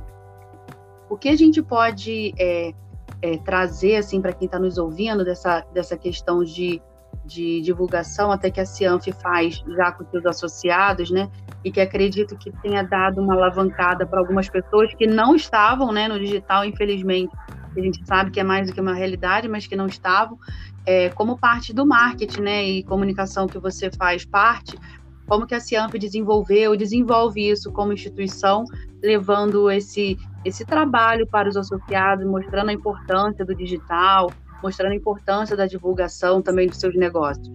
O 1.09 1.17
que 1.17 1.29
a 1.29 1.37
gente 1.37 1.63
pode 1.63 2.35
é, 2.39 2.73
é, 3.23 3.37
trazer 3.39 3.97
assim 3.97 4.21
para 4.21 4.33
quem 4.33 4.47
está 4.47 4.59
nos 4.59 4.79
ouvindo 4.79 5.25
dessa, 5.25 5.65
dessa 5.73 5.97
questão 5.97 6.45
de 6.45 6.83
de 7.25 7.61
divulgação 7.61 8.33
até 8.33 8.51
que 8.51 8.61
a 8.61 8.65
Cianf 8.65 9.07
faz 9.23 9.63
já 9.77 9.93
com 9.93 10.05
seus 10.11 10.25
associados, 10.25 11.11
né? 11.11 11.31
E 11.63 11.71
que 11.71 11.81
acredito 11.81 12.37
que 12.39 12.51
tenha 12.63 12.83
dado 12.83 13.21
uma 13.21 13.35
alavancada 13.35 14.07
para 14.07 14.19
algumas 14.19 14.49
pessoas 14.49 14.95
que 14.95 15.07
não 15.07 15.37
estavam, 15.37 15.93
né, 15.93 16.09
no 16.09 16.19
digital, 16.19 16.65
infelizmente. 16.65 17.31
A 17.77 17.81
gente 17.81 18.01
sabe 18.07 18.31
que 18.31 18.41
é 18.41 18.45
mais 18.45 18.67
do 18.67 18.73
que 18.73 18.81
uma 18.81 18.95
realidade, 18.95 19.47
mas 19.47 19.67
que 19.67 19.77
não 19.77 19.87
estavam, 19.87 20.39
é, 20.87 21.11
como 21.11 21.39
parte 21.39 21.73
do 21.73 21.87
marketing, 21.87 22.41
né, 22.41 22.65
e 22.65 22.83
comunicação 22.83 23.47
que 23.47 23.59
você 23.59 23.91
faz 23.91 24.25
parte. 24.25 24.77
como 25.29 25.47
que 25.47 25.55
a 25.55 25.61
Cianf 25.61 25.93
desenvolveu, 25.93 26.75
desenvolve 26.75 27.51
isso 27.51 27.71
como 27.71 27.93
instituição, 27.93 28.65
levando 29.03 29.71
esse, 29.71 30.17
esse 30.43 30.65
trabalho 30.65 31.27
para 31.27 31.47
os 31.47 31.57
associados, 31.57 32.25
mostrando 32.27 32.71
a 32.71 32.73
importância 32.73 33.45
do 33.45 33.55
digital, 33.55 34.33
mostrando 34.63 34.93
a 34.93 34.95
importância 34.95 35.57
da 35.57 35.67
divulgação 35.67 36.43
também 36.43 36.69
dos 36.69 36.79
seus 36.79 36.95
negócios. 36.95 37.49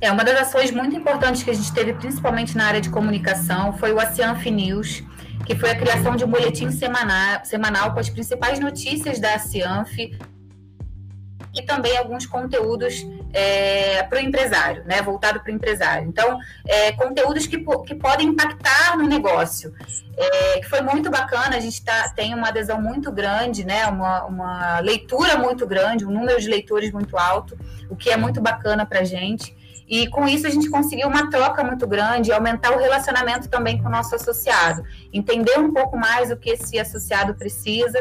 É, 0.00 0.10
uma 0.10 0.24
das 0.24 0.40
ações 0.40 0.70
muito 0.70 0.96
importantes 0.96 1.42
que 1.42 1.50
a 1.50 1.54
gente 1.54 1.72
teve, 1.72 1.92
principalmente 1.92 2.56
na 2.56 2.64
área 2.64 2.80
de 2.80 2.88
comunicação, 2.88 3.74
foi 3.74 3.92
o 3.92 4.00
Acianf 4.00 4.46
News, 4.46 5.02
que 5.44 5.54
foi 5.54 5.70
a 5.70 5.76
criação 5.76 6.16
de 6.16 6.24
um 6.24 6.28
boletim 6.28 6.70
semanal, 6.70 7.44
semanal 7.44 7.92
com 7.92 8.00
as 8.00 8.08
principais 8.08 8.58
notícias 8.58 9.20
da 9.20 9.38
Cianf 9.38 9.98
e 9.98 11.62
também 11.66 11.96
alguns 11.98 12.24
conteúdos 12.24 13.06
é, 13.32 14.02
para 14.04 14.18
o 14.18 14.22
empresário, 14.22 14.84
né, 14.84 15.00
voltado 15.02 15.40
para 15.40 15.50
o 15.50 15.54
empresário. 15.54 16.08
Então, 16.08 16.38
é, 16.66 16.92
conteúdos 16.92 17.46
que, 17.46 17.58
que 17.58 17.94
podem 17.94 18.28
impactar 18.28 18.96
no 18.96 19.06
negócio, 19.06 19.72
é, 20.16 20.60
que 20.60 20.68
foi 20.68 20.80
muito 20.80 21.10
bacana, 21.10 21.56
a 21.56 21.60
gente 21.60 21.82
tá, 21.84 22.08
tem 22.10 22.34
uma 22.34 22.48
adesão 22.48 22.80
muito 22.80 23.10
grande, 23.12 23.64
né, 23.64 23.86
uma, 23.86 24.24
uma 24.24 24.80
leitura 24.80 25.36
muito 25.36 25.66
grande, 25.66 26.04
um 26.04 26.10
número 26.10 26.40
de 26.40 26.48
leitores 26.48 26.92
muito 26.92 27.16
alto, 27.16 27.58
o 27.88 27.96
que 27.96 28.10
é 28.10 28.16
muito 28.16 28.40
bacana 28.40 28.84
para 28.84 29.00
a 29.00 29.04
gente. 29.04 29.56
E 29.90 30.06
com 30.06 30.28
isso 30.28 30.46
a 30.46 30.50
gente 30.50 30.70
conseguiu 30.70 31.08
uma 31.08 31.28
troca 31.28 31.64
muito 31.64 31.84
grande, 31.84 32.30
aumentar 32.30 32.70
o 32.70 32.78
relacionamento 32.78 33.48
também 33.48 33.82
com 33.82 33.88
o 33.88 33.90
nosso 33.90 34.14
associado, 34.14 34.84
entender 35.12 35.58
um 35.58 35.72
pouco 35.72 35.98
mais 35.98 36.30
o 36.30 36.36
que 36.36 36.50
esse 36.50 36.78
associado 36.78 37.34
precisa. 37.34 37.98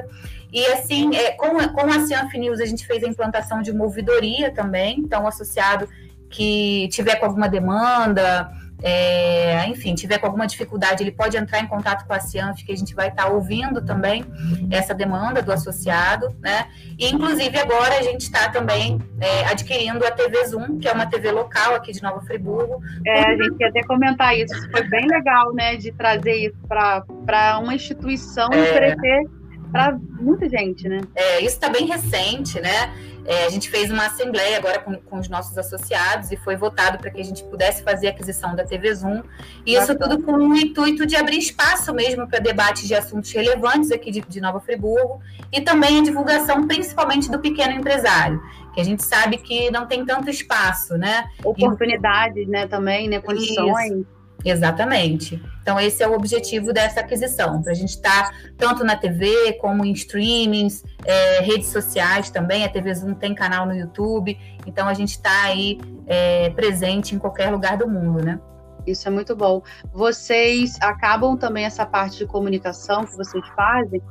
E 0.54 0.64
assim, 0.68 1.16
é, 1.16 1.32
com, 1.32 1.58
com 1.70 1.92
a 1.92 2.06
Cianf 2.06 2.32
News 2.36 2.60
a 2.60 2.66
gente 2.68 2.86
fez 2.86 3.04
a 3.04 3.08
implantação 3.08 3.64
de 3.64 3.72
uma 3.72 3.86
ouvidoria 3.86 4.54
também, 4.54 5.00
então 5.00 5.24
o 5.24 5.28
associado 5.28 5.90
que 6.30 6.88
tiver 6.92 7.16
com 7.16 7.26
alguma 7.26 7.50
demanda, 7.50 8.52
é, 8.82 9.68
enfim, 9.68 9.94
tiver 9.94 10.18
com 10.18 10.26
alguma 10.26 10.48
dificuldade, 10.48 11.04
ele 11.04 11.12
pode 11.12 11.38
entrar 11.38 11.60
em 11.60 11.68
contato 11.68 12.06
com 12.08 12.14
a 12.14 12.20
Cianf, 12.20 12.64
que 12.64 12.72
a 12.72 12.78
gente 12.78 12.96
vai 12.96 13.10
estar 13.10 13.26
tá 13.26 13.30
ouvindo 13.30 13.84
também 13.84 14.26
essa 14.72 14.94
demanda 14.94 15.42
do 15.42 15.52
associado, 15.52 16.36
né? 16.42 16.68
E, 16.98 17.10
inclusive, 17.10 17.58
agora 17.58 17.98
a 17.98 18.02
gente 18.02 18.22
está 18.22 18.50
também 18.50 19.00
é, 19.20 19.46
adquirindo 19.46 20.06
a 20.06 20.12
TV 20.12 20.46
Zoom, 20.48 20.80
que 20.80 20.88
é 20.88 20.92
uma 20.92 21.06
TV 21.06 21.32
local 21.32 21.76
aqui 21.76 21.92
de 21.92 22.02
Nova 22.02 22.22
Friburgo. 22.22 22.82
É, 23.06 23.32
a 23.32 23.36
gente 23.36 23.60
ia 23.60 23.68
até 23.68 23.84
comentar 23.84 24.38
isso, 24.38 24.54
foi 24.72 24.84
bem 24.84 25.08
legal, 25.08 25.54
né, 25.54 25.76
de 25.76 25.92
trazer 25.92 26.36
isso 26.36 26.58
para 26.68 27.60
uma 27.60 27.74
instituição 27.74 28.50
e 28.54 28.58
é. 28.58 28.62
oferecer 28.62 29.40
para 29.72 29.98
muita 30.20 30.50
gente, 30.50 30.88
né? 30.88 31.02
É, 31.16 31.40
isso 31.40 31.56
está 31.56 31.70
bem 31.70 31.86
recente, 31.86 32.60
né? 32.60 32.92
É, 33.30 33.46
a 33.46 33.50
gente 33.50 33.70
fez 33.70 33.92
uma 33.92 34.08
assembleia 34.08 34.58
agora 34.58 34.80
com, 34.80 34.96
com 34.96 35.20
os 35.20 35.30
nossos 35.30 35.56
associados 35.56 36.32
e 36.32 36.38
foi 36.38 36.56
votado 36.56 36.98
para 36.98 37.12
que 37.12 37.22
a 37.22 37.24
gente 37.24 37.44
pudesse 37.44 37.84
fazer 37.84 38.08
a 38.08 38.10
aquisição 38.10 38.56
da 38.56 38.66
TV 38.66 38.92
Zoom. 38.96 39.22
E 39.64 39.76
isso 39.76 39.96
tudo 39.96 40.24
com 40.24 40.32
o 40.32 40.56
intuito 40.56 41.06
de 41.06 41.16
abrir 41.16 41.38
espaço 41.38 41.94
mesmo 41.94 42.28
para 42.28 42.40
debates 42.40 42.88
de 42.88 42.96
assuntos 42.96 43.32
relevantes 43.32 43.92
aqui 43.92 44.10
de, 44.10 44.22
de 44.22 44.42
Nova 44.42 44.60
Friburgo 44.60 45.22
e 45.54 45.62
também 45.62 46.00
a 46.00 46.04
divulgação, 46.04 46.66
principalmente 46.66 47.30
do 47.30 47.38
pequeno 47.38 47.74
empresário, 47.74 48.42
que 48.74 48.82
a 48.82 48.84
gente 48.84 49.04
sabe 49.04 49.38
que 49.38 49.70
não 49.70 49.86
tem 49.86 50.04
tanto 50.04 50.28
espaço, 50.28 50.98
né? 50.98 51.30
Oportunidades, 51.44 52.48
e, 52.48 52.50
né, 52.50 52.66
também, 52.66 53.08
né, 53.08 53.20
condições. 53.20 53.92
Isso. 53.92 54.19
Exatamente. 54.44 55.42
Então, 55.62 55.80
esse 55.80 56.02
é 56.02 56.08
o 56.08 56.14
objetivo 56.14 56.72
dessa 56.72 57.02
aquisição, 57.02 57.62
para 57.62 57.72
a 57.72 57.76
gente 57.76 57.90
estar 57.90 58.30
tá 58.30 58.34
tanto 58.58 58.84
na 58.84 58.96
TV 58.96 59.54
como 59.54 59.86
em 59.86 59.92
streamings, 59.92 60.84
é, 61.06 61.42
redes 61.42 61.68
sociais 61.68 62.30
também. 62.30 62.64
A 62.64 62.70
TV 62.70 62.94
Zoom 62.94 63.14
tem 63.14 63.36
canal 63.36 63.66
no 63.66 63.76
YouTube, 63.76 64.38
então 64.66 64.88
a 64.88 64.94
gente 64.94 65.12
está 65.12 65.44
aí 65.44 65.80
é, 66.08 66.50
presente 66.52 67.14
em 67.14 67.20
qualquer 67.20 67.52
lugar 67.52 67.78
do 67.78 67.88
mundo, 67.88 68.24
né? 68.24 68.40
Isso 68.88 69.08
é 69.08 69.12
muito 69.12 69.36
bom. 69.36 69.62
Vocês 69.94 70.78
acabam 70.82 71.38
também 71.38 71.66
essa 71.66 71.86
parte 71.86 72.18
de 72.18 72.26
comunicação 72.26 73.06
que 73.06 73.16
vocês 73.16 73.46
fazem. 73.50 74.02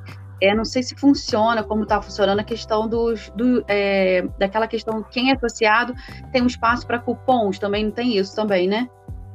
É, 0.40 0.54
não 0.54 0.64
sei 0.64 0.84
se 0.84 0.94
funciona, 0.94 1.64
como 1.64 1.82
está 1.82 2.00
funcionando 2.00 2.38
a 2.38 2.44
questão 2.44 2.86
dos, 2.86 3.28
do, 3.30 3.64
é, 3.66 4.22
daquela 4.38 4.68
questão 4.68 5.02
quem 5.02 5.30
é 5.30 5.34
associado 5.34 5.94
tem 6.30 6.42
um 6.42 6.46
espaço 6.46 6.86
para 6.86 7.00
cupons, 7.00 7.58
também 7.58 7.86
não 7.86 7.90
tem 7.90 8.16
isso 8.16 8.36
também, 8.36 8.68
né? 8.68 8.88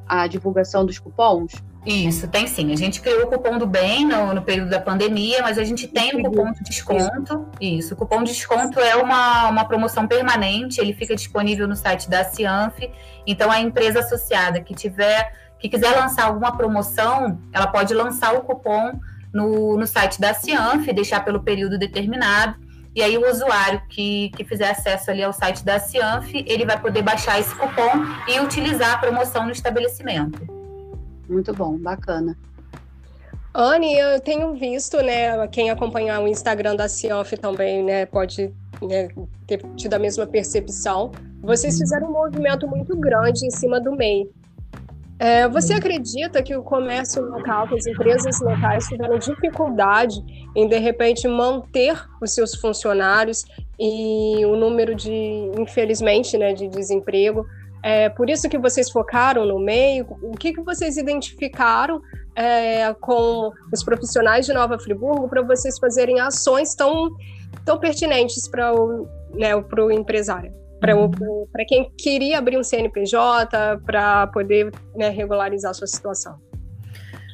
A 0.07 0.27
divulgação 0.27 0.85
dos 0.85 0.99
cupons? 0.99 1.53
Isso, 1.85 2.27
tem 2.29 2.47
sim. 2.47 2.71
A 2.71 2.77
gente 2.77 3.01
criou 3.01 3.23
o 3.23 3.27
cupom 3.27 3.57
do 3.57 3.67
bem 3.67 4.05
no, 4.05 4.33
no 4.33 4.41
período 4.41 4.69
da 4.69 4.79
pandemia, 4.79 5.41
mas 5.41 5.57
a 5.57 5.63
gente 5.63 5.87
tem 5.87 6.15
o 6.15 6.23
cupom 6.23 6.51
de 6.53 6.63
desconto. 6.63 7.45
Isso, 7.59 7.93
o 7.93 7.97
cupom 7.97 8.23
de 8.23 8.31
desconto 8.31 8.79
é 8.79 8.95
uma, 8.95 9.49
uma 9.49 9.65
promoção 9.65 10.07
permanente, 10.07 10.79
ele 10.79 10.93
fica 10.93 11.15
disponível 11.15 11.67
no 11.67 11.75
site 11.75 12.09
da 12.09 12.23
Cianf. 12.23 12.79
Então, 13.27 13.51
a 13.51 13.59
empresa 13.59 13.99
associada 13.99 14.61
que 14.61 14.73
tiver, 14.73 15.33
que 15.59 15.67
quiser 15.67 15.93
lançar 15.95 16.25
alguma 16.25 16.55
promoção, 16.55 17.37
ela 17.51 17.67
pode 17.67 17.93
lançar 17.93 18.33
o 18.33 18.41
cupom 18.41 18.97
no, 19.33 19.75
no 19.77 19.85
site 19.85 20.21
da 20.21 20.33
Cianf, 20.33 20.87
deixar 20.93 21.25
pelo 21.25 21.41
período 21.41 21.77
determinado. 21.77 22.55
E 22.95 23.01
aí 23.01 23.17
o 23.17 23.29
usuário 23.29 23.81
que, 23.89 24.29
que 24.29 24.43
fizer 24.43 24.69
acesso 24.69 25.09
ali 25.09 25.23
ao 25.23 25.33
site 25.33 25.63
da 25.63 25.79
Cianf, 25.79 26.31
ele 26.33 26.65
vai 26.65 26.79
poder 26.79 27.01
baixar 27.01 27.39
esse 27.39 27.53
cupom 27.55 27.91
e 28.27 28.39
utilizar 28.39 28.93
a 28.93 28.97
promoção 28.97 29.45
no 29.45 29.51
estabelecimento. 29.51 30.41
Muito 31.27 31.53
bom, 31.53 31.77
bacana. 31.77 32.37
Anne, 33.55 33.97
eu 33.97 34.19
tenho 34.19 34.53
visto, 34.53 34.97
né, 35.01 35.47
quem 35.47 35.69
acompanhar 35.69 36.21
o 36.21 36.27
Instagram 36.27 36.75
da 36.75 36.87
Cianf 36.87 37.33
também, 37.33 37.83
né, 37.83 38.05
pode 38.05 38.51
né, 38.81 39.09
ter 39.45 39.61
tido 39.75 39.93
a 39.93 39.99
mesma 39.99 40.25
percepção. 40.25 41.11
Vocês 41.41 41.77
fizeram 41.77 42.07
um 42.07 42.11
movimento 42.11 42.67
muito 42.67 42.95
grande 42.95 43.45
em 43.45 43.51
cima 43.51 43.79
do 43.79 43.91
MEI. 43.91 44.29
É, 45.23 45.47
você 45.47 45.73
acredita 45.73 46.43
que 46.43 46.53
o 46.53 46.61
comércio 46.61 47.23
local, 47.23 47.65
que 47.69 47.75
as 47.75 47.87
empresas 47.87 48.41
locais 48.41 48.85
tiveram 48.87 49.17
dificuldade 49.17 50.21
em, 50.53 50.67
de 50.67 50.77
repente, 50.77 51.29
manter 51.29 51.97
os 52.21 52.33
seus 52.33 52.53
funcionários 52.55 53.45
e 53.79 54.45
o 54.45 54.57
número 54.57 54.93
de, 54.93 55.49
infelizmente, 55.57 56.37
né, 56.37 56.51
de 56.51 56.67
desemprego? 56.67 57.45
É 57.81 58.09
por 58.09 58.29
isso 58.29 58.49
que 58.49 58.57
vocês 58.57 58.91
focaram 58.91 59.45
no 59.45 59.59
meio? 59.59 60.05
O 60.21 60.31
que, 60.31 60.51
que 60.51 60.61
vocês 60.61 60.97
identificaram 60.97 62.01
é, 62.35 62.93
com 62.95 63.49
os 63.71 63.81
profissionais 63.81 64.45
de 64.45 64.51
Nova 64.51 64.77
Friburgo 64.77 65.29
para 65.29 65.41
vocês 65.41 65.79
fazerem 65.79 66.19
ações 66.19 66.75
tão, 66.75 67.09
tão 67.63 67.79
pertinentes 67.79 68.45
para 68.49 68.75
o, 68.75 69.07
né, 69.33 69.55
o 69.55 69.89
empresário? 69.89 70.62
Para 70.83 70.97
uhum. 70.97 71.45
quem 71.65 71.89
queria 71.97 72.37
abrir 72.37 72.57
um 72.57 72.63
CNPJ 72.63 73.77
para 73.85 74.27
poder 74.27 74.69
né, 74.95 75.09
regularizar 75.09 75.71
a 75.71 75.73
sua 75.73 75.87
situação. 75.87 76.37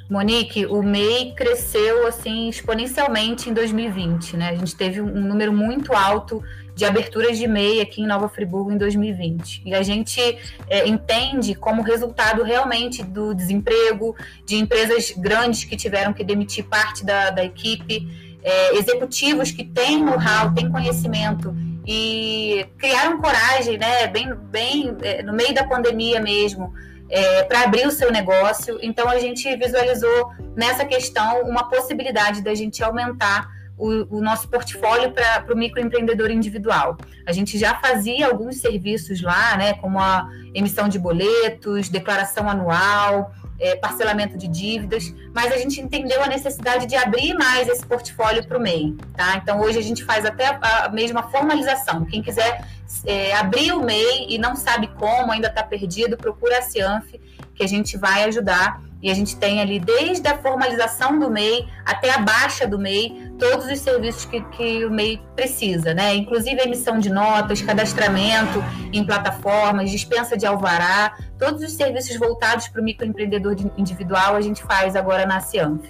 Monique, 0.09 0.65
o 0.65 0.81
MEI 0.81 1.33
cresceu 1.35 2.07
assim 2.07 2.49
exponencialmente 2.49 3.49
em 3.49 3.53
2020, 3.53 4.37
né? 4.37 4.49
A 4.49 4.55
gente 4.55 4.75
teve 4.75 4.99
um 4.99 5.21
número 5.21 5.53
muito 5.53 5.93
alto 5.93 6.43
de 6.75 6.83
aberturas 6.83 7.37
de 7.37 7.47
MEI 7.47 7.81
aqui 7.81 8.01
em 8.01 8.07
Nova 8.07 8.27
Friburgo 8.27 8.71
em 8.71 8.77
2020. 8.77 9.63
E 9.65 9.73
a 9.75 9.83
gente 9.83 10.19
é, 10.67 10.87
entende 10.87 11.53
como 11.53 11.83
resultado 11.83 12.41
realmente 12.41 13.03
do 13.03 13.35
desemprego, 13.35 14.15
de 14.45 14.55
empresas 14.55 15.11
grandes 15.15 15.63
que 15.63 15.75
tiveram 15.75 16.11
que 16.11 16.23
demitir 16.23 16.65
parte 16.65 17.05
da, 17.05 17.29
da 17.29 17.43
equipe, 17.43 18.07
é, 18.41 18.77
executivos 18.77 19.51
que 19.51 19.63
têm 19.63 20.03
know-how, 20.03 20.53
têm 20.55 20.71
conhecimento 20.71 21.53
e 21.91 22.67
criaram 22.77 23.19
coragem, 23.19 23.79
né, 23.79 24.05
bem, 24.05 24.31
bem 24.35 24.95
é, 25.01 25.23
no 25.23 25.33
meio 25.33 25.55
da 25.55 25.63
pandemia 25.63 26.21
mesmo, 26.21 26.71
é, 27.09 27.41
para 27.41 27.61
abrir 27.61 27.87
o 27.87 27.91
seu 27.91 28.11
negócio. 28.11 28.77
Então 28.83 29.09
a 29.09 29.17
gente 29.17 29.55
visualizou 29.55 30.31
nessa 30.55 30.85
questão 30.85 31.41
uma 31.41 31.67
possibilidade 31.67 32.43
da 32.43 32.53
gente 32.53 32.83
aumentar 32.83 33.49
o, 33.79 34.17
o 34.17 34.21
nosso 34.21 34.47
portfólio 34.49 35.11
para 35.11 35.53
o 35.53 35.57
microempreendedor 35.57 36.29
individual. 36.29 36.97
A 37.25 37.31
gente 37.31 37.57
já 37.57 37.75
fazia 37.75 38.27
alguns 38.27 38.57
serviços 38.57 39.21
lá, 39.21 39.55
né, 39.57 39.73
como 39.75 39.97
a 39.99 40.29
emissão 40.53 40.89
de 40.89 40.99
boletos, 40.99 41.87
declaração 41.87 42.49
anual, 42.49 43.33
é, 43.59 43.75
parcelamento 43.75 44.37
de 44.37 44.47
dívidas, 44.47 45.13
mas 45.33 45.51
a 45.51 45.57
gente 45.57 45.81
entendeu 45.81 46.23
a 46.23 46.27
necessidade 46.27 46.85
de 46.85 46.95
abrir 46.95 47.33
mais 47.33 47.67
esse 47.67 47.85
portfólio 47.85 48.45
para 48.45 48.57
o 48.57 48.61
MEI, 48.61 48.95
tá? 49.15 49.35
Então 49.35 49.59
hoje 49.59 49.77
a 49.77 49.81
gente 49.81 50.03
faz 50.03 50.25
até 50.25 50.57
a 50.61 50.89
mesma 50.89 51.23
formalização. 51.23 52.05
Quem 52.05 52.21
quiser 52.21 52.65
é, 53.05 53.35
abrir 53.35 53.73
o 53.73 53.83
MEI 53.83 54.27
e 54.29 54.37
não 54.37 54.55
sabe 54.55 54.87
como, 54.97 55.31
ainda 55.31 55.47
está 55.47 55.61
perdido, 55.63 56.15
procura 56.15 56.59
a 56.59 56.61
Cianf, 56.61 57.13
que 57.53 57.63
a 57.63 57.67
gente 57.67 57.97
vai 57.97 58.23
ajudar. 58.23 58.81
E 59.01 59.09
a 59.09 59.13
gente 59.13 59.37
tem 59.37 59.61
ali, 59.61 59.79
desde 59.79 60.27
a 60.27 60.37
formalização 60.37 61.17
do 61.17 61.29
MEI 61.29 61.67
até 61.85 62.11
a 62.11 62.17
baixa 62.17 62.67
do 62.67 62.77
MEI, 62.77 63.31
todos 63.39 63.65
os 63.65 63.79
serviços 63.79 64.25
que, 64.25 64.41
que 64.41 64.85
o 64.85 64.91
MEI 64.91 65.21
precisa, 65.35 65.93
né? 65.93 66.15
Inclusive 66.15 66.61
emissão 66.61 66.99
de 66.99 67.09
notas, 67.09 67.61
cadastramento 67.61 68.61
em 68.91 69.05
plataformas, 69.05 69.89
dispensa 69.89 70.35
de 70.35 70.45
alvará, 70.45 71.17
todos 71.37 71.63
os 71.63 71.71
serviços 71.73 72.17
voltados 72.17 72.67
para 72.67 72.81
o 72.81 72.83
microempreendedor 72.83 73.55
individual 73.77 74.35
a 74.35 74.41
gente 74.41 74.61
faz 74.63 74.95
agora 74.95 75.25
na 75.25 75.39
Cianf. 75.39 75.81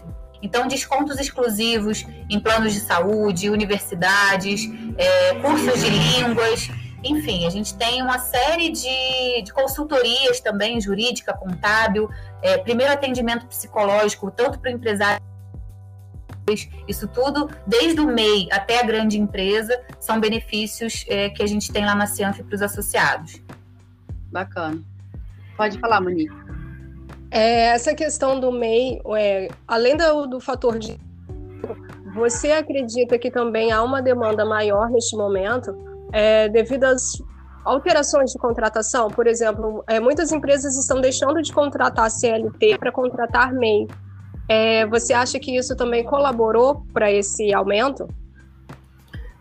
Então, 0.42 0.68
descontos 0.68 1.20
exclusivos 1.20 2.06
em 2.30 2.40
planos 2.40 2.74
de 2.74 2.80
saúde, 2.80 3.50
universidades, 3.50 4.70
é, 4.98 5.34
cursos 5.36 5.82
de 5.82 5.90
línguas, 5.90 6.70
Enfim, 7.04 7.46
a 7.46 7.50
gente 7.50 7.76
tem 7.76 8.02
uma 8.02 8.20
série 8.20 8.70
de, 8.70 9.42
de 9.42 9.54
consultorias 9.54 10.40
também, 10.40 10.82
jurídica, 10.82 11.34
contábil, 11.34 12.10
é, 12.42 12.58
primeiro 12.58 12.92
atendimento 12.92 13.46
psicológico, 13.48 14.30
tanto 14.32 14.60
para 14.60 14.72
o 14.72 14.74
empresário 14.74 15.20
isso 16.88 17.08
tudo, 17.08 17.48
desde 17.68 18.02
o 18.02 18.08
MEI 18.08 18.48
até 18.52 18.80
a 18.80 18.84
grande 18.84 19.20
empresa, 19.20 19.80
são 20.00 20.20
benefícios 20.20 21.06
é, 21.08 21.30
que 21.30 21.44
a 21.44 21.48
gente 21.48 21.72
tem 21.72 21.86
lá 21.86 21.94
na 21.94 22.08
Cianf 22.08 22.40
para 22.42 22.56
os 22.56 22.62
associados. 22.64 23.40
Bacana. 24.32 24.82
Pode 25.56 25.78
falar, 25.80 26.02
Monique. 26.02 26.34
É, 27.32 27.68
essa 27.68 27.94
questão 27.94 28.40
do 28.40 28.52
MEI, 28.52 29.00
é, 29.16 29.50
além 29.68 29.96
do, 29.96 30.26
do 30.26 30.40
fator 30.40 30.80
de. 30.80 31.00
Você 32.16 32.52
acredita 32.52 33.20
que 33.20 33.30
também 33.30 33.72
há 33.72 33.84
uma 33.84 34.02
demanda 34.02 34.44
maior 34.44 34.90
neste 34.90 35.16
momento, 35.16 35.72
é, 36.12 36.50
devido 36.50 36.86
às 36.86 37.22
alterações 37.66 38.32
de 38.32 38.38
contratação? 38.38 39.10
Por 39.10 39.28
exemplo, 39.28 39.84
é, 39.88 40.00
muitas 40.00 40.32
empresas 40.32 40.78
estão 40.78 41.00
deixando 41.02 41.42
de 41.42 41.52
contratar 41.52 42.10
CLT 42.10 42.78
para 42.78 42.92
contratar 42.92 43.54
MEI. 43.54 43.88
É, 44.48 44.86
você 44.88 45.14
acha 45.14 45.40
que 45.40 45.56
isso 45.56 45.76
também 45.76 46.04
colaborou 46.04 46.84
para 46.92 47.12
esse 47.12 47.54
aumento? 47.54 48.08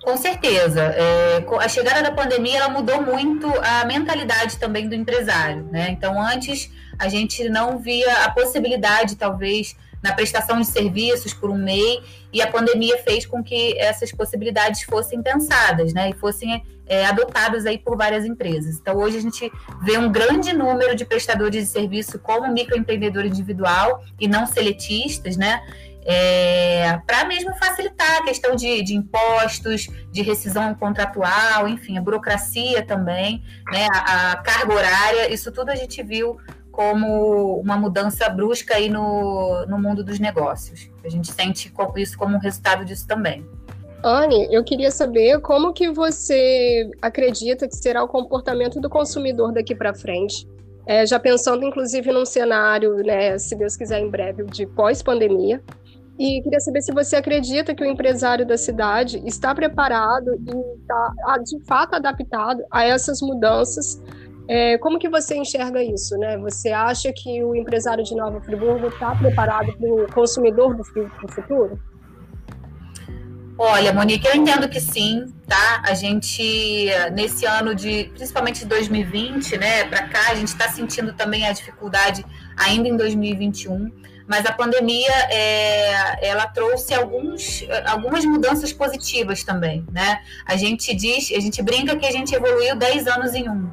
Com 0.02 0.16
certeza. 0.16 0.80
É, 0.82 1.44
a 1.60 1.68
chegada 1.68 2.02
da 2.02 2.12
pandemia 2.12 2.58
ela 2.58 2.68
mudou 2.68 3.02
muito 3.02 3.46
a 3.62 3.84
mentalidade 3.84 4.58
também 4.58 4.88
do 4.88 4.94
empresário. 4.94 5.64
Né? 5.70 5.90
Então, 5.90 6.20
antes 6.20 6.70
a 6.98 7.08
gente 7.08 7.48
não 7.48 7.78
via 7.78 8.25
a 8.25 8.30
possibilidade, 8.30 9.16
talvez, 9.16 9.76
na 10.02 10.12
prestação 10.12 10.60
de 10.60 10.66
serviços 10.66 11.32
por 11.34 11.50
um 11.50 11.56
MEI, 11.56 12.00
e 12.32 12.42
a 12.42 12.46
pandemia 12.46 12.98
fez 12.98 13.24
com 13.24 13.42
que 13.42 13.76
essas 13.78 14.12
possibilidades 14.12 14.82
fossem 14.82 15.22
pensadas, 15.22 15.92
né, 15.92 16.10
e 16.10 16.12
fossem 16.14 16.62
é, 16.86 17.04
adotadas 17.06 17.66
aí 17.66 17.78
por 17.78 17.96
várias 17.96 18.24
empresas. 18.24 18.76
Então, 18.76 18.96
hoje 18.96 19.18
a 19.18 19.20
gente 19.20 19.50
vê 19.82 19.98
um 19.98 20.10
grande 20.10 20.52
número 20.52 20.94
de 20.94 21.04
prestadores 21.04 21.64
de 21.64 21.70
serviço 21.70 22.18
como 22.18 22.52
microempreendedor 22.52 23.24
individual 23.26 24.02
e 24.18 24.26
não 24.26 24.46
seletistas, 24.46 25.36
né, 25.36 25.62
é, 26.10 26.98
para 27.06 27.26
mesmo 27.26 27.54
facilitar 27.56 28.18
a 28.18 28.24
questão 28.24 28.56
de, 28.56 28.82
de, 28.82 28.94
impostos, 28.94 29.88
de 30.10 30.22
rescisão 30.22 30.74
contratual, 30.74 31.68
enfim, 31.68 31.98
a 31.98 32.00
burocracia 32.00 32.82
também, 32.82 33.44
né, 33.70 33.86
a, 33.92 34.32
a 34.32 34.36
carga 34.36 34.72
horária, 34.72 35.32
isso 35.32 35.52
tudo 35.52 35.70
a 35.70 35.76
gente 35.76 36.02
viu 36.02 36.38
como 36.78 37.58
uma 37.58 37.76
mudança 37.76 38.28
brusca 38.28 38.76
aí 38.76 38.88
no, 38.88 39.66
no 39.66 39.80
mundo 39.80 40.04
dos 40.04 40.20
negócios. 40.20 40.88
A 41.04 41.08
gente 41.08 41.32
sente 41.32 41.73
isso 41.97 42.16
como 42.16 42.37
um 42.37 42.38
resultado 42.38 42.85
disso 42.85 43.04
também. 43.04 43.44
Anne, 44.04 44.47
eu 44.49 44.62
queria 44.62 44.92
saber 44.92 45.40
como 45.40 45.73
que 45.73 45.90
você 45.90 46.88
acredita 47.02 47.66
que 47.66 47.75
será 47.75 48.04
o 48.04 48.06
comportamento 48.06 48.80
do 48.80 48.88
consumidor 48.88 49.52
daqui 49.52 49.75
para 49.75 49.92
frente, 49.92 50.47
é, 50.87 51.04
já 51.04 51.18
pensando 51.18 51.64
inclusive 51.64 52.12
num 52.12 52.25
cenário, 52.25 52.94
né, 52.99 53.37
se 53.38 53.56
Deus 53.56 53.75
quiser 53.75 53.99
em 53.99 54.08
breve, 54.08 54.44
de 54.44 54.64
pós-pandemia. 54.64 55.61
E 56.16 56.40
queria 56.42 56.61
saber 56.61 56.80
se 56.82 56.92
você 56.92 57.16
acredita 57.16 57.75
que 57.75 57.82
o 57.82 57.87
empresário 57.87 58.47
da 58.47 58.56
cidade 58.56 59.20
está 59.26 59.52
preparado 59.52 60.32
e 60.47 60.80
está 60.80 61.38
de 61.38 61.58
fato 61.64 61.94
adaptado 61.94 62.62
a 62.70 62.85
essas 62.85 63.20
mudanças 63.20 64.00
é, 64.48 64.78
como 64.78 64.98
que 64.98 65.10
você 65.10 65.36
enxerga 65.36 65.82
isso, 65.82 66.16
né? 66.16 66.38
Você 66.38 66.70
acha 66.70 67.12
que 67.12 67.44
o 67.44 67.54
empresário 67.54 68.02
de 68.02 68.14
Nova 68.14 68.40
Friburgo 68.40 68.88
está 68.88 69.14
preparado 69.14 69.76
para 69.76 69.92
o 69.92 70.10
consumidor 70.10 70.74
do 70.74 70.82
futuro? 71.28 71.78
Olha, 73.58 73.92
Monique, 73.92 74.26
eu 74.26 74.36
entendo 74.36 74.66
que 74.66 74.80
sim, 74.80 75.26
tá? 75.46 75.82
A 75.84 75.92
gente, 75.92 76.86
nesse 77.12 77.44
ano 77.44 77.74
de, 77.74 78.04
principalmente 78.14 78.60
de 78.60 78.66
2020, 78.66 79.58
né, 79.58 79.84
para 79.84 80.08
cá, 80.08 80.30
a 80.30 80.34
gente 80.34 80.48
está 80.48 80.68
sentindo 80.68 81.12
também 81.12 81.46
a 81.46 81.52
dificuldade 81.52 82.24
ainda 82.56 82.88
em 82.88 82.96
2021, 82.96 83.90
mas 84.26 84.46
a 84.46 84.52
pandemia, 84.52 85.12
é, 85.28 86.26
ela 86.26 86.46
trouxe 86.46 86.94
alguns, 86.94 87.66
algumas 87.84 88.24
mudanças 88.24 88.72
positivas 88.72 89.42
também, 89.42 89.84
né? 89.92 90.20
A 90.46 90.56
gente 90.56 90.94
diz, 90.94 91.30
a 91.37 91.40
gente 91.40 91.61
brinca 91.62 91.96
que 91.96 92.06
a 92.06 92.12
gente 92.12 92.34
evoluiu 92.34 92.76
10 92.76 93.08
anos 93.08 93.34
em 93.34 93.48
um 93.48 93.68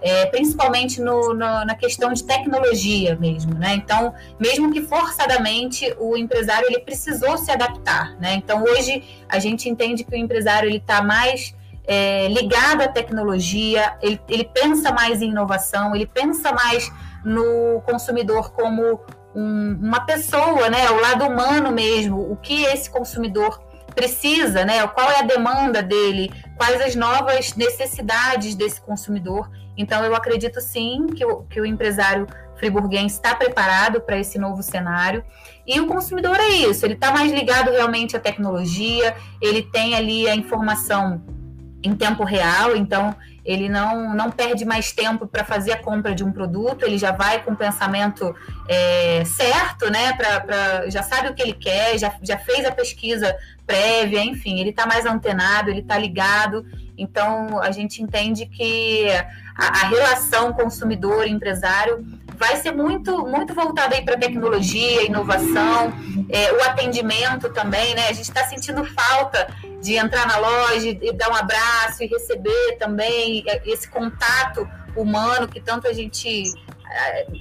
é, 0.00 0.26
principalmente 0.26 1.00
no, 1.00 1.34
no, 1.34 1.64
na 1.64 1.74
questão 1.74 2.12
de 2.12 2.22
tecnologia 2.24 3.16
mesmo, 3.16 3.54
né? 3.54 3.74
Então, 3.74 4.14
mesmo 4.38 4.72
que 4.72 4.82
forçadamente 4.82 5.92
o 5.98 6.16
empresário 6.16 6.66
ele 6.68 6.80
precisou 6.80 7.36
se 7.36 7.50
adaptar, 7.50 8.16
né? 8.20 8.34
Então, 8.34 8.62
hoje 8.62 9.02
a 9.28 9.38
gente 9.38 9.68
entende 9.68 10.04
que 10.04 10.14
o 10.14 10.16
empresário 10.16 10.68
ele 10.68 10.78
está 10.78 11.02
mais 11.02 11.54
é, 11.84 12.28
ligado 12.28 12.82
à 12.82 12.88
tecnologia, 12.88 13.96
ele, 14.00 14.20
ele 14.28 14.44
pensa 14.44 14.92
mais 14.92 15.20
em 15.20 15.30
inovação, 15.30 15.96
ele 15.96 16.06
pensa 16.06 16.52
mais 16.52 16.92
no 17.24 17.80
consumidor 17.80 18.52
como 18.52 19.00
um, 19.34 19.78
uma 19.80 20.00
pessoa, 20.00 20.68
né? 20.70 20.90
O 20.90 21.00
lado 21.00 21.24
humano 21.24 21.72
mesmo, 21.72 22.30
o 22.30 22.36
que 22.36 22.62
esse 22.64 22.88
consumidor 22.88 23.67
precisa, 23.98 24.64
né? 24.64 24.86
Qual 24.86 25.10
é 25.10 25.18
a 25.18 25.22
demanda 25.22 25.82
dele, 25.82 26.30
quais 26.56 26.80
as 26.80 26.94
novas 26.94 27.56
necessidades 27.56 28.54
desse 28.54 28.80
consumidor. 28.80 29.50
Então, 29.76 30.04
eu 30.04 30.14
acredito 30.14 30.60
sim 30.60 31.06
que 31.06 31.24
o, 31.24 31.42
que 31.42 31.60
o 31.60 31.66
empresário 31.66 32.24
friburguense 32.56 33.16
está 33.16 33.34
preparado 33.34 34.00
para 34.00 34.16
esse 34.16 34.38
novo 34.38 34.62
cenário. 34.62 35.24
E 35.66 35.80
o 35.80 35.86
consumidor 35.88 36.36
é 36.38 36.48
isso, 36.48 36.86
ele 36.86 36.94
está 36.94 37.10
mais 37.12 37.32
ligado 37.32 37.70
realmente 37.72 38.16
à 38.16 38.20
tecnologia, 38.20 39.16
ele 39.42 39.62
tem 39.62 39.96
ali 39.96 40.28
a 40.28 40.34
informação 40.34 41.20
em 41.82 41.94
tempo 41.94 42.24
real, 42.24 42.76
então 42.76 43.14
ele 43.48 43.66
não, 43.66 44.14
não 44.14 44.30
perde 44.30 44.62
mais 44.66 44.92
tempo 44.92 45.26
para 45.26 45.42
fazer 45.42 45.72
a 45.72 45.78
compra 45.78 46.14
de 46.14 46.22
um 46.22 46.30
produto, 46.30 46.84
ele 46.84 46.98
já 46.98 47.12
vai 47.12 47.42
com 47.42 47.52
o 47.52 47.56
pensamento 47.56 48.36
é, 48.68 49.24
certo, 49.24 49.90
né? 49.90 50.12
Pra, 50.12 50.40
pra, 50.40 50.90
já 50.90 51.02
sabe 51.02 51.28
o 51.28 51.34
que 51.34 51.40
ele 51.40 51.54
quer, 51.54 51.96
já, 51.96 52.14
já 52.22 52.36
fez 52.36 52.66
a 52.66 52.70
pesquisa 52.70 53.34
prévia, 53.66 54.22
enfim, 54.22 54.60
ele 54.60 54.68
está 54.68 54.84
mais 54.84 55.06
antenado, 55.06 55.70
ele 55.70 55.80
está 55.80 55.96
ligado. 55.96 56.66
Então 56.98 57.58
a 57.62 57.70
gente 57.70 58.02
entende 58.02 58.44
que 58.44 59.08
a, 59.56 59.66
a 59.66 59.88
relação 59.88 60.52
consumidor-empresário 60.52 62.04
vai 62.36 62.56
ser 62.56 62.72
muito, 62.72 63.26
muito 63.26 63.54
voltada 63.54 63.96
aí 63.96 64.04
para 64.04 64.18
tecnologia, 64.18 65.06
inovação, 65.06 65.90
é, 66.28 66.52
o 66.52 66.62
atendimento 66.64 67.48
também, 67.48 67.94
né? 67.94 68.08
A 68.08 68.12
gente 68.12 68.28
está 68.28 68.44
sentindo 68.44 68.84
falta 68.84 69.48
de 69.80 69.94
entrar 69.94 70.26
na 70.26 70.38
loja 70.38 70.88
e 70.88 71.12
dar 71.12 71.30
um 71.30 71.34
abraço 71.34 72.02
e 72.02 72.06
receber 72.06 72.76
também 72.78 73.44
esse 73.64 73.88
contato 73.88 74.68
humano 74.96 75.46
que 75.46 75.60
tanto 75.60 75.86
a 75.86 75.92
gente 75.92 76.52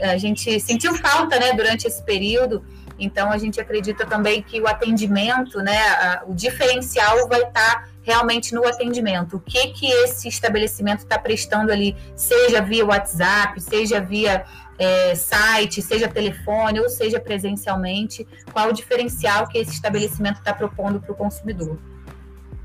a, 0.01 0.11
a 0.11 0.17
gente 0.17 0.59
sentiu 0.59 0.93
falta, 0.95 1.39
né, 1.39 1.53
durante 1.53 1.87
esse 1.87 2.03
período. 2.03 2.63
Então 2.99 3.31
a 3.31 3.37
gente 3.37 3.61
acredita 3.61 4.05
também 4.05 4.41
que 4.41 4.59
o 4.59 4.67
atendimento, 4.67 5.59
né, 5.59 5.77
a, 5.77 6.23
o 6.27 6.33
diferencial 6.33 7.27
vai 7.27 7.41
estar 7.41 7.51
tá 7.53 7.87
realmente 8.01 8.53
no 8.53 8.65
atendimento. 8.65 9.37
O 9.37 9.39
que 9.39 9.67
que 9.69 9.87
esse 9.87 10.27
estabelecimento 10.27 10.99
está 10.99 11.19
prestando 11.19 11.71
ali, 11.71 11.95
seja 12.15 12.61
via 12.61 12.85
WhatsApp, 12.85 13.59
seja 13.61 13.99
via 13.99 14.45
é, 14.79 15.13
site, 15.15 15.81
seja 15.81 16.07
telefone 16.07 16.79
ou 16.79 16.89
seja 16.89 17.19
presencialmente, 17.19 18.27
qual 18.51 18.69
o 18.69 18.73
diferencial 18.73 19.47
que 19.47 19.57
esse 19.57 19.71
estabelecimento 19.71 20.39
está 20.39 20.53
propondo 20.53 20.99
para 20.99 21.11
o 21.11 21.15
consumidor 21.15 21.77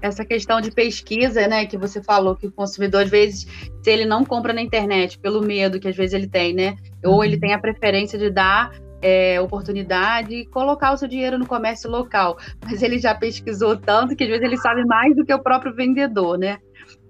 essa 0.03 0.25
questão 0.25 0.61
de 0.61 0.71
pesquisa, 0.71 1.47
né, 1.47 1.65
que 1.65 1.79
você 1.79 2.03
falou 2.03 2.37
que 2.37 2.47
o 2.47 2.53
consumidor 2.53 3.05
às 3.05 3.11
vezes, 3.11 3.47
se 3.83 3.91
ele 3.91 4.05
não 4.05 4.25
compra 4.25 4.53
na 4.53 4.61
internet 4.61 5.19
pelo 5.19 5.41
medo 5.41 5.79
que 5.79 5.89
às 5.89 5.97
vezes 5.97 6.13
ele 6.13 6.29
tem, 6.29 6.53
né, 6.53 6.77
ou 7.05 7.25
ele 7.25 7.39
tem 7.39 7.55
a 7.55 7.59
preferência 7.59 8.19
de 8.19 8.29
dar 8.29 8.73
é, 9.01 9.41
oportunidade 9.41 10.35
e 10.35 10.47
colocar 10.47 10.93
o 10.93 10.97
seu 10.97 11.09
dinheiro 11.09 11.39
no 11.39 11.47
comércio 11.47 11.91
local. 11.91 12.39
Mas 12.65 12.83
ele 12.83 12.99
já 12.99 13.15
pesquisou 13.15 13.77
tanto 13.77 14.15
que 14.15 14.23
às 14.23 14.31
vezes 14.31 14.45
ele 14.45 14.57
sabe 14.57 14.85
mais 14.85 15.15
do 15.15 15.25
que 15.25 15.35
o 15.35 15.43
próprio 15.43 15.75
vendedor, 15.75 16.39
né? 16.39 16.59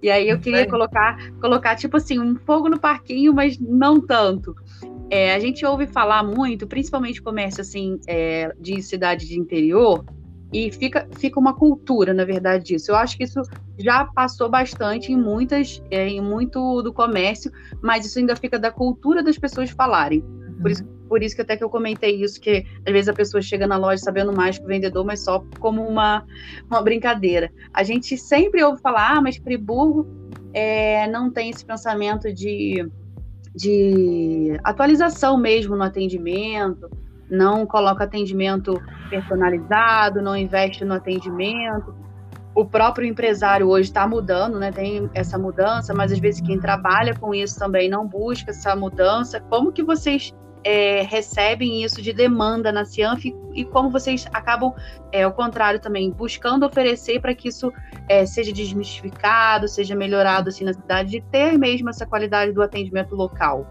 E 0.02 0.10
aí 0.10 0.28
eu 0.28 0.38
queria 0.38 0.66
colocar, 0.66 1.16
colocar 1.40 1.76
tipo 1.76 1.96
assim, 1.96 2.18
um 2.18 2.34
fogo 2.34 2.68
no 2.68 2.80
parquinho, 2.80 3.32
mas 3.32 3.58
não 3.58 4.00
tanto. 4.00 4.54
É, 5.10 5.34
a 5.34 5.38
gente 5.38 5.64
ouve 5.64 5.86
falar 5.86 6.22
muito, 6.22 6.66
principalmente 6.66 7.22
comércio 7.22 7.60
assim 7.60 8.00
é, 8.06 8.52
de 8.58 8.80
cidade 8.82 9.28
de 9.28 9.38
interior, 9.38 10.04
e 10.52 10.70
fica, 10.70 11.08
fica 11.18 11.40
uma 11.40 11.54
cultura, 11.54 12.12
na 12.12 12.24
verdade, 12.24 12.64
disso. 12.64 12.90
Eu 12.90 12.96
acho 12.96 13.16
que 13.16 13.24
isso 13.24 13.40
já 13.78 14.04
passou 14.04 14.50
bastante 14.50 15.10
em 15.10 15.16
muitas, 15.16 15.82
é, 15.90 16.08
em 16.08 16.20
muito 16.20 16.82
do 16.82 16.92
comércio, 16.92 17.50
mas 17.80 18.04
isso 18.04 18.18
ainda 18.18 18.36
fica 18.36 18.58
da 18.58 18.70
cultura 18.70 19.22
das 19.22 19.38
pessoas 19.38 19.70
falarem. 19.70 20.22
Por 20.60 20.70
isso, 20.70 20.84
por 21.08 21.22
isso 21.22 21.34
que 21.34 21.42
até 21.42 21.56
que 21.56 21.64
eu 21.64 21.70
comentei 21.70 22.22
isso, 22.22 22.40
que 22.40 22.66
às 22.86 22.92
vezes 22.92 23.08
a 23.08 23.14
pessoa 23.14 23.40
chega 23.40 23.66
na 23.66 23.76
loja 23.76 24.02
sabendo 24.02 24.32
mais 24.32 24.58
que 24.58 24.64
o 24.64 24.68
vendedor, 24.68 25.04
mas 25.04 25.20
só 25.20 25.44
como 25.58 25.86
uma, 25.86 26.24
uma 26.70 26.82
brincadeira. 26.82 27.50
A 27.72 27.82
gente 27.82 28.16
sempre 28.16 28.62
ouve 28.62 28.80
falar, 28.80 29.16
ah, 29.16 29.20
mas 29.20 29.36
Friburgo 29.36 30.06
é, 30.52 31.06
não 31.08 31.30
tem 31.30 31.50
esse 31.50 31.64
pensamento 31.64 32.32
de, 32.32 32.86
de 33.54 34.58
atualização 34.62 35.38
mesmo 35.38 35.76
no 35.76 35.82
atendimento, 35.82 36.90
não 37.32 37.66
coloca 37.66 38.04
atendimento 38.04 38.80
personalizado, 39.08 40.20
não 40.20 40.36
investe 40.36 40.84
no 40.84 40.94
atendimento. 40.94 41.94
o 42.54 42.66
próprio 42.66 43.08
empresário 43.08 43.66
hoje 43.66 43.88
está 43.88 44.06
mudando, 44.06 44.58
né? 44.58 44.70
Tem 44.70 45.08
essa 45.14 45.38
mudança, 45.38 45.94
mas 45.94 46.12
às 46.12 46.18
vezes 46.18 46.42
quem 46.42 46.60
trabalha 46.60 47.14
com 47.14 47.34
isso 47.34 47.58
também 47.58 47.88
não 47.88 48.06
busca 48.06 48.50
essa 48.50 48.76
mudança. 48.76 49.40
Como 49.40 49.72
que 49.72 49.82
vocês 49.82 50.34
é, 50.62 51.00
recebem 51.02 51.82
isso 51.82 52.02
de 52.02 52.12
demanda 52.12 52.70
na 52.70 52.84
Cianf 52.84 53.24
e 53.24 53.64
como 53.64 53.90
vocês 53.90 54.26
acabam, 54.34 54.74
é, 55.10 55.22
ao 55.22 55.32
contrário 55.32 55.80
também, 55.80 56.10
buscando 56.10 56.66
oferecer 56.66 57.20
para 57.20 57.34
que 57.34 57.48
isso 57.48 57.72
é, 58.06 58.26
seja 58.26 58.52
desmistificado, 58.52 59.66
seja 59.66 59.96
melhorado 59.96 60.50
assim 60.50 60.64
na 60.64 60.74
cidade, 60.74 61.10
de 61.10 61.20
ter 61.22 61.58
mesmo 61.58 61.88
essa 61.88 62.04
qualidade 62.04 62.52
do 62.52 62.62
atendimento 62.62 63.14
local? 63.14 63.66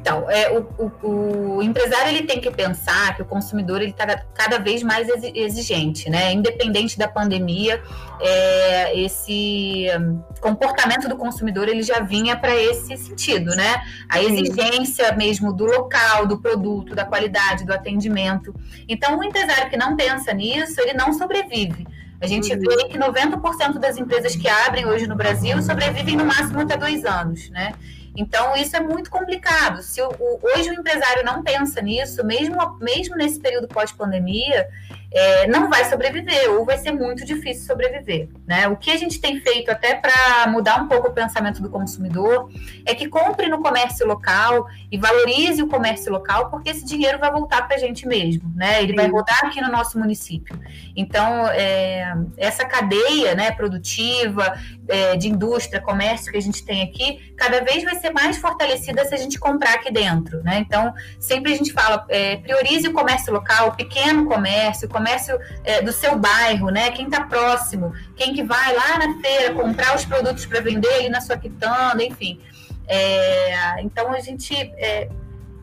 Então, 0.00 0.30
é, 0.30 0.50
o, 0.50 0.66
o, 0.78 1.56
o, 1.56 1.62
empresário 1.62 2.08
ele 2.08 2.22
tem 2.22 2.40
que 2.40 2.50
pensar 2.50 3.14
que 3.14 3.20
o 3.20 3.24
consumidor 3.26 3.82
ele 3.82 3.90
está 3.90 4.06
cada 4.32 4.58
vez 4.58 4.82
mais 4.82 5.06
exigente, 5.34 6.08
né? 6.08 6.32
Independente 6.32 6.98
da 6.98 7.06
pandemia, 7.06 7.82
é, 8.18 8.98
esse 8.98 9.88
hum, 10.00 10.22
comportamento 10.40 11.06
do 11.06 11.16
consumidor 11.16 11.68
ele 11.68 11.82
já 11.82 12.00
vinha 12.00 12.34
para 12.34 12.56
esse 12.56 12.96
sentido, 12.96 13.54
né? 13.54 13.82
A 14.08 14.22
exigência 14.22 15.14
mesmo 15.14 15.52
do 15.52 15.66
local, 15.66 16.26
do 16.26 16.38
produto, 16.38 16.94
da 16.94 17.04
qualidade, 17.04 17.66
do 17.66 17.72
atendimento. 17.74 18.54
Então, 18.88 19.18
o 19.18 19.22
empresário 19.22 19.68
que 19.68 19.76
não 19.76 19.96
pensa 19.96 20.32
nisso, 20.32 20.80
ele 20.80 20.94
não 20.94 21.12
sobrevive. 21.12 21.86
A 22.22 22.26
gente 22.26 22.50
uhum. 22.52 22.60
vê 22.60 22.84
que 22.88 22.98
90% 22.98 23.78
das 23.78 23.98
empresas 23.98 24.34
que 24.34 24.48
abrem 24.48 24.86
hoje 24.86 25.06
no 25.06 25.14
Brasil 25.14 25.60
sobrevivem 25.62 26.16
no 26.16 26.24
máximo 26.24 26.60
até 26.60 26.76
dois 26.76 27.04
anos, 27.04 27.50
né? 27.50 27.74
Então, 28.16 28.56
isso 28.56 28.76
é 28.76 28.80
muito 28.80 29.10
complicado. 29.10 29.82
Se 29.82 30.00
o, 30.02 30.08
o, 30.08 30.40
hoje 30.42 30.70
o 30.70 30.74
empresário 30.74 31.24
não 31.24 31.42
pensa 31.42 31.80
nisso, 31.80 32.24
mesmo, 32.24 32.56
mesmo 32.80 33.16
nesse 33.16 33.40
período 33.40 33.68
pós-pandemia, 33.68 34.68
é, 35.12 35.46
não 35.48 35.68
vai 35.68 35.84
sobreviver, 35.86 36.50
ou 36.52 36.64
vai 36.64 36.78
ser 36.78 36.92
muito 36.92 37.24
difícil 37.24 37.66
sobreviver. 37.66 38.28
Né? 38.46 38.68
O 38.68 38.76
que 38.76 38.90
a 38.90 38.96
gente 38.96 39.20
tem 39.20 39.40
feito 39.40 39.70
até 39.70 39.94
para 39.94 40.46
mudar 40.48 40.80
um 40.80 40.88
pouco 40.88 41.08
o 41.08 41.12
pensamento 41.12 41.60
do 41.60 41.68
consumidor 41.68 42.48
é 42.86 42.94
que 42.94 43.08
compre 43.08 43.48
no 43.48 43.60
comércio 43.60 44.06
local 44.06 44.68
e 44.90 44.96
valorize 44.96 45.62
o 45.62 45.66
comércio 45.66 46.12
local, 46.12 46.48
porque 46.48 46.70
esse 46.70 46.84
dinheiro 46.84 47.18
vai 47.18 47.30
voltar 47.30 47.66
para 47.66 47.76
a 47.76 47.78
gente 47.78 48.06
mesmo, 48.06 48.52
né? 48.54 48.82
Ele 48.82 48.92
Sim. 48.92 48.96
vai 48.96 49.08
rodar 49.08 49.46
aqui 49.46 49.60
no 49.60 49.70
nosso 49.70 49.98
município. 49.98 50.56
Então, 51.00 51.48
é, 51.48 52.14
essa 52.36 52.64
cadeia 52.64 53.34
né, 53.34 53.50
produtiva, 53.50 54.54
é, 54.86 55.16
de 55.16 55.28
indústria, 55.28 55.80
comércio 55.80 56.30
que 56.30 56.36
a 56.36 56.42
gente 56.42 56.62
tem 56.64 56.82
aqui, 56.82 57.32
cada 57.36 57.62
vez 57.62 57.82
vai 57.82 57.94
ser 57.96 58.10
mais 58.10 58.36
fortalecida 58.36 59.04
se 59.06 59.14
a 59.14 59.16
gente 59.16 59.38
comprar 59.38 59.74
aqui 59.74 59.90
dentro. 59.90 60.42
Né? 60.42 60.58
Então, 60.58 60.92
sempre 61.18 61.52
a 61.52 61.56
gente 61.56 61.72
fala, 61.72 62.04
é, 62.08 62.36
priorize 62.36 62.86
o 62.86 62.92
comércio 62.92 63.32
local, 63.32 63.68
o 63.68 63.76
pequeno 63.76 64.26
comércio, 64.26 64.86
o 64.86 64.90
comércio 64.90 65.38
é, 65.64 65.80
do 65.80 65.92
seu 65.92 66.18
bairro, 66.18 66.68
né? 66.70 66.90
quem 66.90 67.06
está 67.06 67.22
próximo, 67.22 67.94
quem 68.14 68.34
que 68.34 68.42
vai 68.42 68.74
lá 68.74 68.98
na 68.98 69.20
feira 69.20 69.54
comprar 69.54 69.96
os 69.96 70.04
produtos 70.04 70.44
para 70.44 70.60
vender 70.60 70.92
ali 70.92 71.08
na 71.08 71.20
sua 71.20 71.38
quitanda, 71.38 72.02
enfim. 72.04 72.40
É, 72.86 73.80
então, 73.80 74.12
a 74.12 74.20
gente 74.20 74.54
é, 74.54 75.08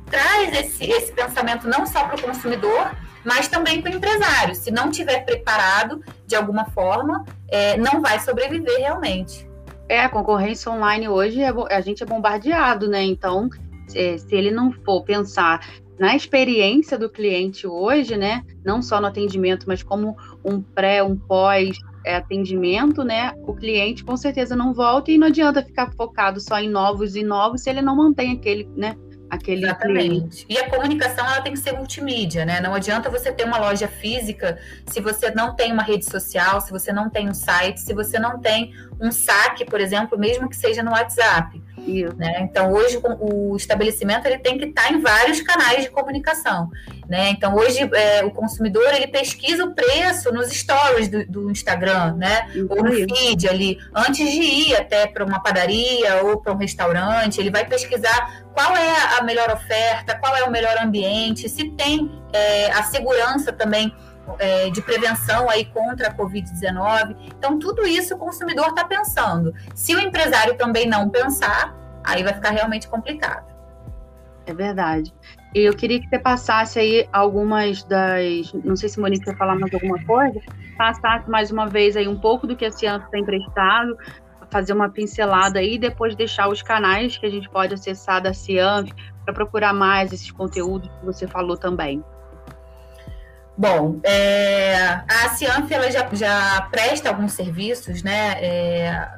traz 0.10 0.54
esse, 0.54 0.86
esse 0.86 1.12
pensamento 1.12 1.67
não 1.67 1.86
só 1.86 2.06
para 2.06 2.15
o 2.15 2.21
consumidor, 2.21 2.91
mas 3.27 3.49
também 3.49 3.81
para 3.81 3.91
o 3.91 3.95
empresário. 3.95 4.55
Se 4.55 4.71
não 4.71 4.89
tiver 4.89 5.25
preparado 5.25 6.01
de 6.25 6.33
alguma 6.33 6.63
forma, 6.67 7.25
é, 7.49 7.75
não 7.75 8.01
vai 8.01 8.21
sobreviver 8.21 8.77
realmente. 8.77 9.45
É, 9.89 9.99
a 9.99 10.07
concorrência 10.07 10.71
online 10.71 11.09
hoje 11.09 11.41
é, 11.41 11.53
a 11.69 11.81
gente 11.81 12.01
é 12.01 12.05
bombardeado, 12.05 12.87
né? 12.87 13.03
Então, 13.03 13.49
se, 13.85 14.17
se 14.19 14.33
ele 14.33 14.49
não 14.49 14.71
for 14.71 15.03
pensar 15.03 15.59
na 15.99 16.15
experiência 16.15 16.97
do 16.97 17.09
cliente 17.09 17.67
hoje, 17.67 18.15
né? 18.15 18.43
Não 18.63 18.81
só 18.81 19.01
no 19.01 19.07
atendimento, 19.07 19.65
mas 19.67 19.83
como 19.83 20.15
um 20.45 20.61
pré, 20.61 21.03
um 21.03 21.17
pós 21.17 21.77
é, 22.05 22.15
atendimento, 22.15 23.03
né? 23.03 23.33
O 23.45 23.53
cliente 23.53 24.05
com 24.05 24.15
certeza 24.15 24.55
não 24.55 24.73
volta 24.73 25.11
e 25.11 25.17
não 25.17 25.27
adianta 25.27 25.61
ficar 25.61 25.91
focado 25.91 26.39
só 26.39 26.59
em 26.59 26.69
novos 26.69 27.17
e 27.17 27.23
novos 27.23 27.61
se 27.63 27.69
ele 27.69 27.81
não 27.81 27.97
mantém 27.97 28.31
aquele, 28.31 28.69
né? 28.73 28.95
Aquele 29.29 29.65
Exatamente. 29.65 30.07
Cliente. 30.07 30.45
E 30.49 30.57
a 30.57 30.69
comunicação 30.69 31.25
ela 31.25 31.41
tem 31.41 31.53
que 31.53 31.59
ser 31.59 31.73
multimídia, 31.73 32.45
né? 32.45 32.59
Não 32.59 32.73
adianta 32.73 33.09
você 33.09 33.31
ter 33.31 33.43
uma 33.43 33.57
loja 33.57 33.87
física 33.87 34.57
se 34.85 35.01
você 35.01 35.31
não 35.31 35.55
tem 35.55 35.71
uma 35.71 35.83
rede 35.83 36.05
social, 36.05 36.61
se 36.61 36.71
você 36.71 36.91
não 36.91 37.09
tem 37.09 37.29
um 37.29 37.33
site, 37.33 37.79
se 37.79 37.93
você 37.93 38.19
não 38.19 38.39
tem 38.39 38.73
um 38.99 39.11
saque, 39.11 39.65
por 39.65 39.79
exemplo, 39.79 40.17
mesmo 40.17 40.49
que 40.49 40.55
seja 40.55 40.81
no 40.81 40.91
WhatsApp. 40.91 41.61
Né? 42.17 42.41
Então, 42.41 42.71
hoje 42.71 43.00
o 43.19 43.56
estabelecimento 43.56 44.26
ele 44.26 44.38
tem 44.38 44.58
que 44.58 44.65
estar 44.65 44.91
em 44.91 45.02
vários 45.02 45.41
canais 45.41 45.84
de 45.84 45.89
comunicação. 45.89 46.69
Né? 47.08 47.30
Então, 47.30 47.56
hoje 47.56 47.89
é, 47.93 48.23
o 48.26 48.32
consumidor 48.32 48.93
ele 48.93 49.08
pesquisa 49.08 49.63
o 49.63 49.73
preço 49.73 50.32
nos 50.34 50.50
stories 50.50 51.08
do, 51.08 51.26
do 51.26 51.52
Instagram, 51.52 52.15
né? 52.15 52.50
ou 52.69 52.84
no 52.84 52.91
feed 52.91 53.47
ali, 53.47 53.78
antes 53.95 54.30
de 54.30 54.41
ir 54.41 54.76
até 54.76 55.08
para 55.08 55.23
uma 55.23 55.41
padaria 55.41 56.23
ou 56.23 56.41
para 56.41 56.54
um 56.54 56.58
restaurante, 56.58 57.39
ele 57.39 57.50
vai 57.50 57.65
pesquisar 57.65 58.45
qual 58.54 58.76
é 58.76 59.17
a 59.17 59.23
melhor 59.23 59.50
oferta, 59.52 60.17
qual 60.17 60.36
é 60.36 60.43
o 60.43 60.52
melhor 60.52 60.76
ambiente, 60.82 61.47
se 61.47 61.69
tem 61.71 62.12
é, 62.34 62.71
a 62.71 62.84
segurança 62.84 63.54
também 63.54 63.93
é, 64.39 64.69
de 64.69 64.81
prevenção 64.81 65.49
aí 65.49 65.65
contra 65.65 66.09
a 66.09 66.13
Covid-19. 66.13 67.15
Então, 67.37 67.57
tudo 67.57 67.85
isso 67.85 68.15
o 68.15 68.17
consumidor 68.17 68.67
está 68.69 68.85
pensando. 68.85 69.53
Se 69.73 69.95
o 69.95 69.99
empresário 69.99 70.55
também 70.57 70.87
não 70.87 71.09
pensar, 71.09 71.75
aí 72.03 72.23
vai 72.23 72.33
ficar 72.33 72.51
realmente 72.51 72.87
complicado. 72.87 73.45
É 74.45 74.53
verdade. 74.53 75.13
E 75.53 75.59
eu 75.59 75.75
queria 75.75 75.99
que 75.99 76.07
você 76.07 76.17
passasse 76.17 76.79
aí 76.79 77.07
algumas 77.11 77.83
das. 77.83 78.53
Não 78.63 78.75
sei 78.75 78.87
se 78.87 78.99
Monique 78.99 79.25
quer 79.25 79.37
falar 79.37 79.55
mais 79.55 79.73
alguma 79.73 80.01
coisa. 80.05 80.39
Passasse 80.77 81.29
mais 81.29 81.51
uma 81.51 81.67
vez 81.67 81.97
aí 81.97 82.07
um 82.07 82.17
pouco 82.17 82.47
do 82.47 82.55
que 82.55 82.65
a 82.65 82.71
Ciança 82.71 83.07
tem 83.11 83.25
prestado, 83.25 83.97
fazer 84.49 84.71
uma 84.71 84.89
pincelada 84.89 85.59
aí 85.59 85.75
e 85.75 85.79
depois 85.79 86.15
deixar 86.15 86.47
os 86.47 86.61
canais 86.61 87.17
que 87.17 87.25
a 87.25 87.29
gente 87.29 87.49
pode 87.49 87.73
acessar 87.73 88.21
da 88.21 88.33
Cianf 88.33 88.89
para 89.25 89.33
procurar 89.33 89.73
mais 89.73 90.13
esses 90.13 90.31
conteúdos 90.31 90.89
que 90.99 91.05
você 91.05 91.27
falou 91.27 91.57
também. 91.57 92.01
Bom, 93.58 94.00
é, 94.04 94.76
a 95.08 95.30
Cianf 95.36 95.72
ela 95.72 95.89
já, 95.89 96.08
já 96.13 96.62
presta 96.70 97.10
alguns 97.10 97.34
serviços, 97.34 98.04
né? 98.04 98.34
É, 98.39 99.10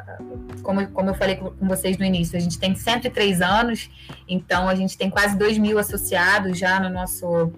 como, 0.63 0.87
como 0.87 1.09
eu 1.09 1.13
falei 1.13 1.35
com 1.35 1.67
vocês 1.67 1.97
no 1.97 2.05
início, 2.05 2.37
a 2.37 2.39
gente 2.39 2.57
tem 2.57 2.73
103 2.73 3.41
anos, 3.41 3.89
então 4.27 4.69
a 4.69 4.75
gente 4.75 4.97
tem 4.97 5.09
quase 5.09 5.37
2 5.37 5.57
mil 5.57 5.77
associados 5.77 6.57
já 6.57 6.79
no 6.79 6.89
nosso, 6.89 7.51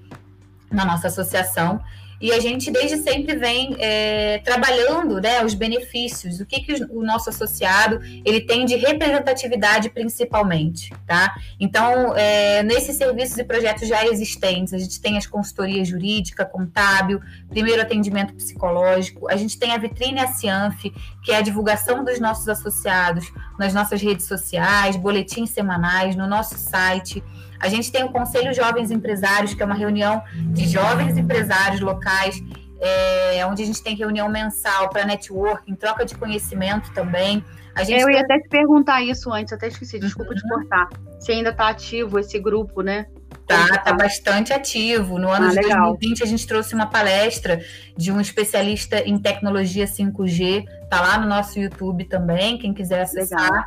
na 0.72 0.84
nossa 0.84 1.08
associação. 1.08 1.80
E 2.22 2.32
a 2.32 2.40
gente 2.40 2.70
desde 2.70 2.98
sempre 2.98 3.36
vem 3.36 3.76
é, 3.80 4.38
trabalhando 4.40 5.20
né, 5.20 5.44
os 5.44 5.54
benefícios, 5.54 6.40
o 6.40 6.46
que, 6.46 6.62
que 6.62 6.84
o 6.92 7.04
nosso 7.04 7.30
associado 7.30 8.00
ele 8.24 8.42
tem 8.42 8.66
de 8.66 8.76
representatividade 8.76 9.90
principalmente. 9.90 10.94
Tá? 11.08 11.34
Então, 11.60 12.16
é, 12.16 12.62
nesses 12.64 12.96
serviços 12.96 13.38
e 13.38 13.44
projetos 13.44 13.88
já 13.88 14.06
existentes, 14.06 14.74
a 14.74 14.78
gente 14.78 15.02
tem 15.02 15.18
as 15.18 15.26
consultorias 15.26 15.88
jurídica, 15.88 16.46
contábil, 16.46 17.20
primeiro 17.50 17.82
atendimento 17.82 18.34
psicológico, 18.34 19.28
a 19.30 19.36
gente 19.36 19.58
tem 19.58 19.72
a 19.72 19.78
vitrine 19.78 20.22
Cianf, 20.28 20.84
que 21.24 21.32
é 21.32 21.38
a 21.38 21.42
divulgação 21.42 22.04
dos 22.04 22.20
nossos 22.20 22.48
associados 22.48 23.32
nas 23.58 23.74
nossas 23.74 24.02
redes 24.02 24.26
sociais, 24.26 24.96
boletins 24.96 25.50
semanais, 25.50 26.16
no 26.16 26.28
nosso 26.28 26.58
site. 26.58 27.24
A 27.62 27.70
gente 27.70 27.92
tem 27.92 28.04
o 28.04 28.10
Conselho 28.10 28.54
Jovens 28.54 28.90
Empresários, 28.90 29.54
que 29.54 29.62
é 29.62 29.66
uma 29.66 29.76
reunião 29.76 30.24
de 30.36 30.68
jovens 30.68 31.16
empresários 31.16 31.80
locais, 31.80 32.42
é, 32.80 33.46
onde 33.46 33.62
a 33.62 33.66
gente 33.66 33.84
tem 33.84 33.96
reunião 33.96 34.28
mensal 34.28 34.90
para 34.90 35.06
networking, 35.06 35.76
troca 35.76 36.04
de 36.04 36.16
conhecimento 36.16 36.92
também. 36.92 37.44
A 37.76 37.84
gente 37.84 38.02
Eu 38.02 38.10
ia 38.10 38.22
até 38.22 38.40
te 38.40 38.50
perguntar 38.50 39.02
isso 39.04 39.32
antes, 39.32 39.54
até 39.54 39.68
esqueci, 39.68 40.00
desculpa 40.00 40.32
uhum. 40.32 40.38
te 40.38 40.48
cortar. 40.48 40.90
Se 41.20 41.32
ainda 41.32 41.52
está 41.52 41.70
ativo 41.70 42.18
esse 42.18 42.40
grupo, 42.40 42.82
né? 42.82 43.06
Tá, 43.48 43.78
tá 43.78 43.94
bastante 43.94 44.52
ativo. 44.54 45.20
No 45.20 45.30
ano 45.30 45.48
ah, 45.48 45.50
de 45.50 45.56
legal. 45.56 45.90
2020, 45.92 46.24
a 46.24 46.26
gente 46.26 46.48
trouxe 46.48 46.74
uma 46.74 46.88
palestra 46.88 47.62
de 47.96 48.12
um 48.12 48.20
especialista 48.20 49.00
em 49.00 49.18
tecnologia 49.18 49.86
5G, 49.86 50.66
tá 50.90 51.02
lá 51.02 51.18
no 51.18 51.28
nosso 51.28 51.60
YouTube 51.60 52.06
também, 52.06 52.58
quem 52.58 52.74
quiser 52.74 53.02
acessar. 53.02 53.42
Legal. 53.42 53.66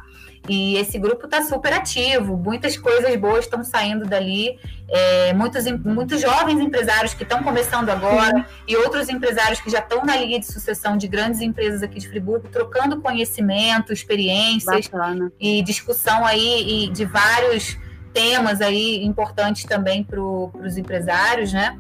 E 0.49 0.77
esse 0.77 0.99
grupo 0.99 1.25
está 1.25 1.43
super 1.43 1.73
ativo, 1.73 2.37
muitas 2.37 2.77
coisas 2.77 3.17
boas 3.17 3.45
estão 3.45 3.65
saindo 3.65 4.05
dali, 4.05 4.59
é, 4.91 5.33
muitos, 5.33 5.65
muitos 5.83 6.21
jovens 6.21 6.61
empresários 6.61 7.15
que 7.15 7.23
estão 7.23 7.43
começando 7.43 7.89
agora 7.89 8.37
Sim. 8.37 8.45
e 8.69 8.77
outros 8.77 9.09
empresários 9.09 9.61
que 9.61 9.71
já 9.71 9.79
estão 9.79 10.05
na 10.05 10.17
linha 10.17 10.39
de 10.39 10.45
sucessão 10.45 10.99
de 10.99 11.09
grandes 11.09 11.41
empresas 11.41 11.83
aqui 11.83 11.99
de 11.99 12.09
Friburgo, 12.09 12.49
trocando 12.49 13.01
conhecimento, 13.01 13.91
experiências 13.91 14.87
Bacana. 14.89 15.33
e 15.41 15.63
discussão 15.63 16.27
aí 16.27 16.91
de 16.93 17.07
vários 17.07 17.79
temas 18.13 18.61
aí 18.61 19.03
importantes 19.03 19.65
também 19.65 20.05
para 20.05 20.21
os 20.21 20.77
empresários, 20.77 21.55
né? 21.55 21.79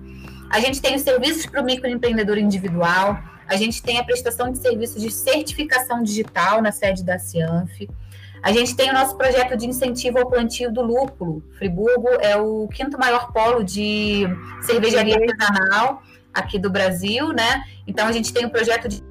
A 0.50 0.58
gente 0.58 0.80
tem 0.80 0.94
os 0.96 1.02
serviços 1.02 1.44
para 1.46 1.60
o 1.60 1.64
microempreendedor 1.64 2.38
individual, 2.38 3.18
a 3.46 3.56
gente 3.56 3.82
tem 3.82 3.98
a 3.98 4.04
prestação 4.04 4.50
de 4.50 4.58
serviços 4.58 5.02
de 5.02 5.10
certificação 5.10 6.02
digital 6.02 6.62
na 6.62 6.72
sede 6.72 7.04
da 7.04 7.18
Cianf. 7.18 7.88
A 8.44 8.52
gente 8.52 8.76
tem 8.76 8.90
o 8.90 8.92
nosso 8.92 9.16
projeto 9.16 9.56
de 9.56 9.66
incentivo 9.66 10.18
ao 10.18 10.28
plantio 10.28 10.70
do 10.70 10.82
lúpulo. 10.82 11.42
Friburgo 11.56 12.08
é 12.20 12.36
o 12.36 12.68
quinto 12.68 12.98
maior 12.98 13.32
polo 13.32 13.64
de 13.64 14.24
cervejaria 14.60 15.16
artesanal 15.16 16.02
aqui 16.32 16.58
do 16.58 16.68
Brasil, 16.68 17.32
né? 17.32 17.64
Então 17.86 18.06
a 18.06 18.12
gente 18.12 18.34
tem 18.34 18.44
o 18.44 18.48
um 18.48 18.50
projeto 18.50 18.86
de 18.86 19.02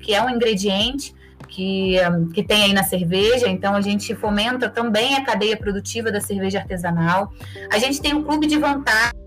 que 0.00 0.14
é 0.14 0.22
um 0.22 0.30
ingrediente 0.30 1.14
que, 1.46 1.96
que 2.32 2.42
tem 2.42 2.62
aí 2.62 2.72
na 2.72 2.84
cerveja, 2.84 3.48
então 3.48 3.74
a 3.74 3.82
gente 3.82 4.14
fomenta 4.14 4.70
também 4.70 5.16
a 5.16 5.22
cadeia 5.22 5.56
produtiva 5.56 6.10
da 6.10 6.22
cerveja 6.22 6.58
artesanal. 6.58 7.30
A 7.70 7.76
gente 7.76 8.00
tem 8.00 8.14
um 8.14 8.24
clube 8.24 8.46
de 8.46 8.56
vantagem 8.56 9.20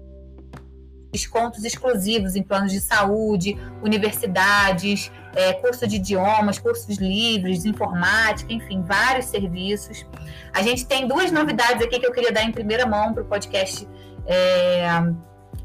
descontos 1.11 1.63
exclusivos 1.63 2.35
em 2.35 2.41
planos 2.41 2.71
de 2.71 2.81
saúde, 2.81 3.55
universidades, 3.83 5.11
é, 5.35 5.53
curso 5.53 5.87
de 5.87 5.95
idiomas, 5.95 6.59
cursos 6.59 6.97
livres, 6.97 7.65
informática, 7.65 8.51
enfim, 8.51 8.83
vários 8.83 9.25
serviços. 9.25 10.05
A 10.53 10.61
gente 10.61 10.85
tem 10.85 11.07
duas 11.07 11.31
novidades 11.31 11.81
aqui 11.81 11.99
que 11.99 12.05
eu 12.05 12.11
queria 12.11 12.31
dar 12.31 12.43
em 12.43 12.51
primeira 12.51 12.85
mão 12.85 13.13
para 13.13 13.23
o 13.23 13.25
podcast. 13.25 13.87
É, 14.25 14.87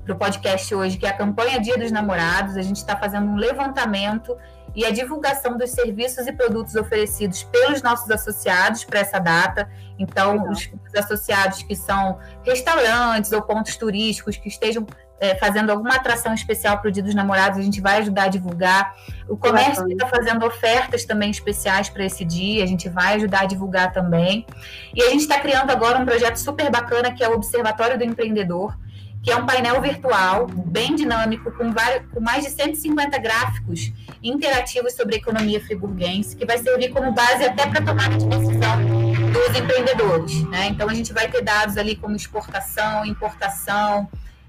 para 0.05 0.15
o 0.15 0.19
podcast 0.19 0.75
hoje, 0.75 0.97
que 0.97 1.05
é 1.05 1.11
a 1.11 1.13
campanha 1.13 1.61
Dia 1.61 1.77
dos 1.77 1.93
Namorados. 1.93 2.57
A 2.57 2.63
gente 2.63 2.77
está 2.77 2.97
fazendo 2.97 3.27
um 3.27 3.37
levantamento 3.37 4.35
e 4.75 4.85
a 4.85 4.91
divulgação 4.91 5.59
dos 5.59 5.71
serviços 5.71 6.27
e 6.27 6.33
produtos 6.33 6.75
oferecidos 6.75 7.43
pelos 7.45 7.83
nossos 7.83 8.11
associados 8.11 8.85
para 8.85 9.01
essa 9.01 9.19
data. 9.19 9.69
Então, 9.99 10.49
os, 10.51 10.71
os 10.87 10.95
associados 10.95 11.63
que 11.63 11.77
são 11.77 12.19
restaurantes 12.43 13.33
ou 13.33 13.43
pontos 13.43 13.77
turísticos 13.77 14.37
que 14.37 14.49
estejam 14.49 14.87
é, 15.21 15.35
fazendo 15.35 15.71
alguma 15.71 15.97
atração 15.97 16.33
especial 16.33 16.79
para 16.79 16.89
o 16.89 16.93
Dia 16.93 17.03
dos 17.03 17.15
Namorados, 17.15 17.59
a 17.59 17.63
gente 17.63 17.81
vai 17.81 17.99
ajudar 17.99 18.25
a 18.25 18.29
divulgar. 18.29 18.95
O 19.29 19.37
comércio 19.37 19.87
está 19.89 20.07
fazendo 20.07 20.45
ofertas 20.47 21.05
também 21.05 21.31
especiais 21.31 21.89
para 21.89 22.05
esse 22.05 22.25
dia, 22.25 22.63
a 22.63 22.67
gente 22.67 22.89
vai 22.89 23.15
ajudar 23.15 23.43
a 23.43 23.47
divulgar 23.47 23.93
também. 23.93 24.47
E 24.95 25.03
a 25.03 25.11
gente 25.11 25.23
está 25.23 25.39
criando 25.39 25.71
agora 25.71 25.99
um 25.99 26.05
projeto 26.05 26.37
super 26.37 26.71
bacana 26.71 27.13
que 27.13 27.23
é 27.23 27.29
o 27.29 27.35
Observatório 27.35 27.99
do 27.99 28.05
Empreendedor, 28.05 28.77
que 29.23 29.33
é 29.33 29.37
um 29.37 29.45
painel 29.45 29.81
virtual 29.81 30.47
bem 30.47 30.95
dinâmico, 30.95 31.51
com, 31.53 31.73
vários, 31.73 32.09
com 32.13 32.21
mais 32.21 32.45
de 32.45 32.51
150 32.51 33.19
gráficos 33.19 33.93
interativos 34.23 34.95
sobre 34.95 35.17
economia 35.17 35.61
friburguense, 35.61 36.37
que 36.37 36.47
vai 36.47 36.59
servir 36.59 36.91
como 36.91 37.13
base 37.13 37.45
até 37.45 37.67
para 37.67 37.83
tomada 37.83 38.17
de 38.17 38.27
decisão 38.27 38.79
dos 39.33 39.59
empreendedores. 39.59 40.49
Né? 40.49 40.69
Então, 40.69 40.89
a 40.89 40.95
gente 40.95 41.13
vai 41.13 41.29
ter 41.29 41.43
dados 41.43 41.77
ali 41.77 41.97
como 41.97 42.15
exportação, 42.15 43.05
importação, 43.05 44.09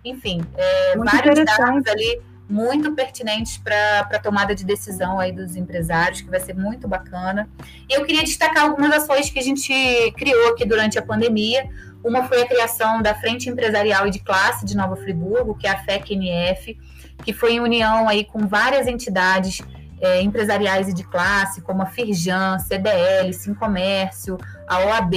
enfim, 0.10 0.41
é, 0.58 0.98
vários 0.98 1.45
dados 1.45 1.88
ali 1.88 2.22
muito 2.50 2.91
pertinentes 2.95 3.58
para 3.58 4.00
a 4.12 4.19
tomada 4.19 4.56
de 4.56 4.65
decisão 4.65 5.19
aí 5.19 5.32
dos 5.32 5.56
empresários, 5.56 6.22
que 6.22 6.30
vai 6.30 6.39
ser 6.39 6.56
muito 6.56 6.88
bacana. 6.88 7.48
E 7.88 7.93
eu 7.93 8.04
queria 8.04 8.24
destacar 8.24 8.63
algumas 8.63 8.91
ações 8.91 9.30
que 9.30 9.38
a 9.38 9.43
gente 9.43 9.72
criou 10.17 10.50
aqui 10.50 10.65
durante 10.65 10.98
a 10.98 11.02
pandemia. 11.02 11.69
Uma 12.04 12.24
foi 12.24 12.41
a 12.41 12.48
criação 12.48 13.02
da 13.04 13.13
Frente 13.13 13.50
Empresarial 13.50 14.08
e 14.08 14.10
de 14.10 14.19
Classe 14.19 14.65
de 14.65 14.76
Nova 14.76 14.95
Friburgo, 14.95 15.56
que 15.56 15.67
é 15.67 15.72
a 15.72 15.78
FECNF, 15.78 16.76
que 17.24 17.34
foi 17.34 17.54
em 17.54 17.60
união 17.60 18.10
aí 18.10 18.24
com 18.24 18.48
várias 18.48 18.88
entidades 18.88 19.62
é, 20.02 20.22
empresariais 20.22 20.88
e 20.88 20.94
de 20.94 21.04
classe, 21.04 21.62
como 21.62 21.82
a 21.82 21.86
Firjan, 21.86 22.58
CDL, 22.60 23.32
Comércio, 23.58 24.38
a 24.68 24.80
OAB, 24.80 25.14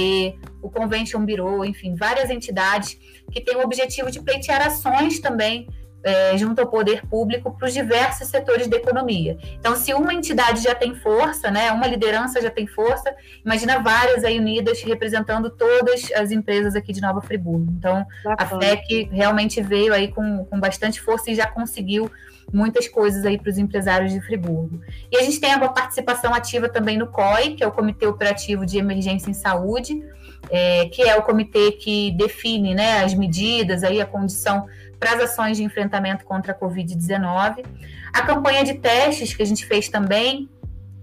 o 0.61 0.69
Convention 0.69 1.25
Bureau, 1.25 1.63
enfim, 1.63 1.95
várias 1.95 2.29
entidades 2.29 2.97
que 3.31 3.41
têm 3.41 3.55
o 3.55 3.63
objetivo 3.63 4.11
de 4.11 4.21
pleitear 4.21 4.61
ações 4.65 5.19
também 5.19 5.67
é, 6.03 6.37
junto 6.37 6.59
ao 6.59 6.67
poder 6.67 7.07
público 7.07 7.55
para 7.57 7.67
os 7.67 7.73
diversos 7.73 8.27
setores 8.27 8.67
da 8.67 8.75
economia. 8.75 9.37
Então, 9.57 9.75
se 9.75 9.93
uma 9.93 10.13
entidade 10.13 10.61
já 10.61 10.75
tem 10.75 10.93
força, 10.95 11.49
né, 11.49 11.71
uma 11.71 11.87
liderança 11.87 12.41
já 12.41 12.49
tem 12.49 12.67
força, 12.67 13.15
imagina 13.43 13.79
várias 13.79 14.23
aí 14.23 14.37
unidas 14.37 14.81
representando 14.81 15.49
todas 15.49 16.11
as 16.13 16.31
empresas 16.31 16.75
aqui 16.75 16.91
de 16.91 17.01
Nova 17.01 17.21
Friburgo. 17.21 17.71
Então, 17.77 18.05
Bacana. 18.23 18.57
a 18.57 18.59
FEC 18.59 19.09
realmente 19.11 19.61
veio 19.61 19.93
aí 19.93 20.09
com, 20.09 20.45
com 20.45 20.59
bastante 20.59 20.99
força 20.99 21.31
e 21.31 21.35
já 21.35 21.47
conseguiu 21.47 22.11
muitas 22.51 22.87
coisas 22.87 23.25
aí 23.25 23.37
para 23.37 23.49
os 23.49 23.57
empresários 23.57 24.11
de 24.11 24.21
Friburgo. 24.21 24.81
E 25.11 25.17
a 25.17 25.23
gente 25.23 25.39
tem 25.39 25.51
a 25.51 25.69
participação 25.69 26.33
ativa 26.33 26.67
também 26.69 26.97
no 26.97 27.07
COI, 27.07 27.55
que 27.55 27.63
é 27.63 27.67
o 27.67 27.71
Comitê 27.71 28.05
Operativo 28.05 28.65
de 28.65 28.77
Emergência 28.77 29.29
em 29.29 29.33
Saúde, 29.33 30.03
é, 30.49 30.87
que 30.87 31.01
é 31.01 31.15
o 31.15 31.21
comitê 31.21 31.71
que 31.71 32.11
define 32.11 32.75
né, 32.75 33.03
as 33.03 33.13
medidas, 33.13 33.83
aí 33.83 34.01
a 34.01 34.05
condição 34.05 34.67
para 34.99 35.13
as 35.13 35.21
ações 35.21 35.57
de 35.57 35.63
enfrentamento 35.63 36.25
contra 36.25 36.53
a 36.53 36.55
Covid-19. 36.55 37.65
A 38.13 38.21
campanha 38.21 38.63
de 38.63 38.75
testes 38.75 39.33
que 39.33 39.41
a 39.41 39.45
gente 39.45 39.65
fez 39.65 39.89
também, 39.89 40.49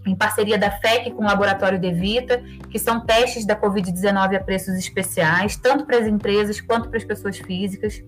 em 0.06 0.14
parceria 0.14 0.56
da 0.56 0.70
FEC 0.70 1.10
com 1.10 1.22
o 1.22 1.26
Laboratório 1.26 1.78
Devita, 1.78 2.42
que 2.70 2.78
são 2.78 3.04
testes 3.04 3.44
da 3.44 3.54
Covid-19 3.54 4.36
a 4.36 4.40
preços 4.40 4.74
especiais, 4.76 5.56
tanto 5.56 5.84
para 5.84 5.98
as 5.98 6.06
empresas 6.06 6.60
quanto 6.60 6.88
para 6.88 6.98
as 6.98 7.04
pessoas 7.04 7.38
físicas. 7.38 8.02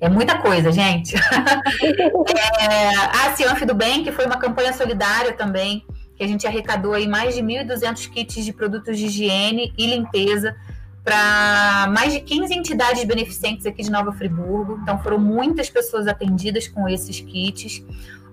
É 0.00 0.08
muita 0.08 0.38
coisa, 0.38 0.70
gente. 0.70 1.14
é, 2.60 2.96
a 2.96 3.34
Cianf 3.34 3.62
do 3.62 3.74
Bem, 3.74 4.04
que 4.04 4.12
foi 4.12 4.26
uma 4.26 4.36
campanha 4.36 4.72
solidária 4.72 5.32
também, 5.32 5.84
que 6.16 6.22
a 6.22 6.26
gente 6.26 6.46
arrecadou 6.46 6.94
aí 6.94 7.06
mais 7.06 7.34
de 7.34 7.42
1.200 7.42 8.10
kits 8.10 8.44
de 8.44 8.52
produtos 8.52 8.98
de 8.98 9.06
higiene 9.06 9.72
e 9.76 9.86
limpeza 9.86 10.56
para 11.02 11.86
mais 11.92 12.12
de 12.12 12.20
15 12.20 12.54
entidades 12.54 13.04
beneficentes 13.04 13.66
aqui 13.66 13.82
de 13.82 13.90
Nova 13.90 14.12
Friburgo. 14.12 14.78
Então, 14.82 14.98
foram 14.98 15.18
muitas 15.18 15.68
pessoas 15.68 16.06
atendidas 16.06 16.66
com 16.66 16.88
esses 16.88 17.20
kits. 17.20 17.84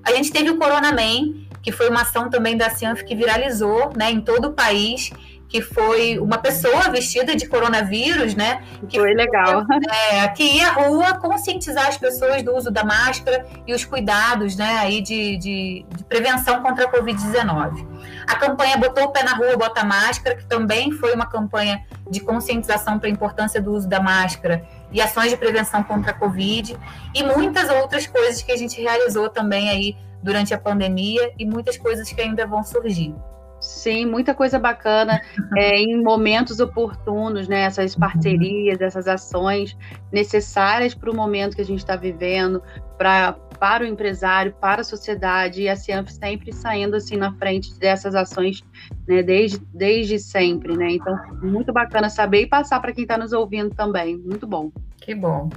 A 0.03 0.13
gente 0.13 0.31
teve 0.31 0.49
o 0.49 0.57
Corona 0.57 0.91
Man, 0.91 1.33
que 1.61 1.71
foi 1.71 1.89
uma 1.89 2.01
ação 2.01 2.29
também 2.29 2.57
da 2.57 2.69
Cianf 2.69 3.03
que 3.03 3.15
viralizou 3.15 3.91
né, 3.95 4.11
em 4.11 4.21
todo 4.21 4.45
o 4.45 4.53
país 4.53 5.11
que 5.51 5.61
foi 5.61 6.17
uma 6.17 6.37
pessoa 6.37 6.89
vestida 6.89 7.35
de 7.35 7.45
coronavírus, 7.45 8.33
né? 8.35 8.63
Que 8.87 8.97
foi 8.97 9.13
legal. 9.13 9.65
É, 10.11 10.27
que 10.29 10.43
ia 10.43 10.69
à 10.69 10.71
rua 10.71 11.13
conscientizar 11.15 11.87
as 11.87 11.97
pessoas 11.97 12.41
do 12.43 12.55
uso 12.55 12.71
da 12.71 12.83
máscara 12.83 13.45
e 13.67 13.73
os 13.73 13.83
cuidados, 13.83 14.55
né? 14.55 14.77
Aí 14.79 15.01
de, 15.01 15.37
de, 15.37 15.85
de 15.89 16.03
prevenção 16.05 16.61
contra 16.61 16.85
a 16.85 16.91
Covid-19. 16.91 17.85
A 18.27 18.35
campanha 18.35 18.77
Botou 18.77 19.05
o 19.05 19.09
Pé 19.09 19.23
na 19.23 19.33
Rua, 19.35 19.57
Bota 19.57 19.81
a 19.81 19.83
Máscara, 19.83 20.37
que 20.37 20.45
também 20.45 20.91
foi 20.91 21.13
uma 21.13 21.25
campanha 21.25 21.83
de 22.09 22.21
conscientização 22.21 22.97
para 22.99 23.09
a 23.09 23.11
importância 23.11 23.61
do 23.61 23.73
uso 23.73 23.89
da 23.89 23.99
máscara 23.99 24.63
e 24.91 25.01
ações 25.01 25.31
de 25.31 25.37
prevenção 25.37 25.83
contra 25.83 26.11
a 26.11 26.13
Covid 26.13 26.77
e 27.13 27.23
muitas 27.23 27.69
outras 27.69 28.07
coisas 28.07 28.41
que 28.41 28.51
a 28.51 28.57
gente 28.57 28.79
realizou 28.81 29.29
também 29.29 29.69
aí 29.69 29.97
durante 30.23 30.53
a 30.53 30.57
pandemia 30.57 31.33
e 31.37 31.45
muitas 31.45 31.77
coisas 31.77 32.11
que 32.11 32.21
ainda 32.21 32.45
vão 32.45 32.63
surgir. 32.63 33.13
Sim, 33.61 34.07
muita 34.07 34.33
coisa 34.33 34.57
bacana 34.57 35.21
é, 35.55 35.77
em 35.77 36.01
momentos 36.01 36.59
oportunos, 36.59 37.47
né? 37.47 37.61
Essas 37.61 37.95
parcerias, 37.95 38.81
essas 38.81 39.07
ações 39.07 39.77
necessárias 40.11 40.95
para 40.95 41.11
o 41.11 41.15
momento 41.15 41.55
que 41.55 41.61
a 41.61 41.65
gente 41.65 41.79
está 41.79 41.95
vivendo, 41.95 42.61
pra, 42.97 43.33
para 43.59 43.83
o 43.83 43.87
empresário, 43.87 44.53
para 44.59 44.81
a 44.81 44.83
sociedade, 44.83 45.61
e 45.61 45.69
a 45.69 45.75
Cianf 45.75 46.09
sempre 46.09 46.51
saindo 46.51 46.95
assim 46.95 47.15
na 47.15 47.31
frente 47.33 47.77
dessas 47.77 48.15
ações, 48.15 48.63
né? 49.07 49.21
Desde, 49.21 49.59
desde 49.71 50.17
sempre, 50.17 50.75
né? 50.75 50.93
Então, 50.93 51.15
muito 51.43 51.71
bacana 51.71 52.09
saber 52.09 52.41
e 52.41 52.47
passar 52.47 52.79
para 52.79 52.91
quem 52.91 53.03
está 53.03 53.15
nos 53.15 53.31
ouvindo 53.31 53.75
também. 53.75 54.17
Muito 54.17 54.47
bom. 54.47 54.71
Que 54.97 55.13
bom. 55.13 55.49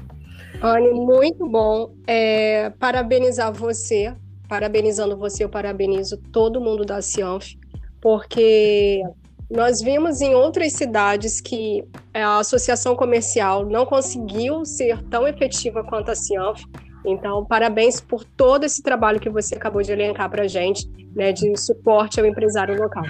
Anne, 0.61 0.93
muito 0.93 1.49
bom. 1.49 1.95
É, 2.07 2.69
parabenizar 2.79 3.51
você. 3.51 4.15
Parabenizando 4.47 5.17
você, 5.17 5.43
eu 5.43 5.49
parabenizo 5.49 6.19
todo 6.31 6.61
mundo 6.61 6.85
da 6.85 7.01
Cianf 7.01 7.55
porque 8.05 9.03
nós 9.51 9.81
vimos 9.81 10.21
em 10.21 10.35
outras 10.35 10.75
cidades 10.75 11.41
que 11.41 11.83
a 12.13 12.39
associação 12.39 12.95
comercial 12.95 13.65
não 13.65 13.87
conseguiu 13.87 14.67
ser 14.67 15.03
tão 15.05 15.27
efetiva 15.27 15.83
quanto 15.83 16.11
a 16.11 16.15
Cianf. 16.15 16.65
Então, 17.03 17.47
parabéns 17.47 18.03
por 18.03 18.23
todo 18.23 18.65
esse 18.65 18.83
trabalho 18.83 19.19
que 19.19 19.31
você 19.31 19.55
acabou 19.55 19.81
de 19.81 19.91
elencar 19.91 20.29
para 20.29 20.43
a 20.43 20.47
gente, 20.47 20.87
né, 21.17 21.33
de 21.33 21.57
suporte 21.59 22.21
ao 22.21 22.27
empresário 22.27 22.79
local. 22.79 23.05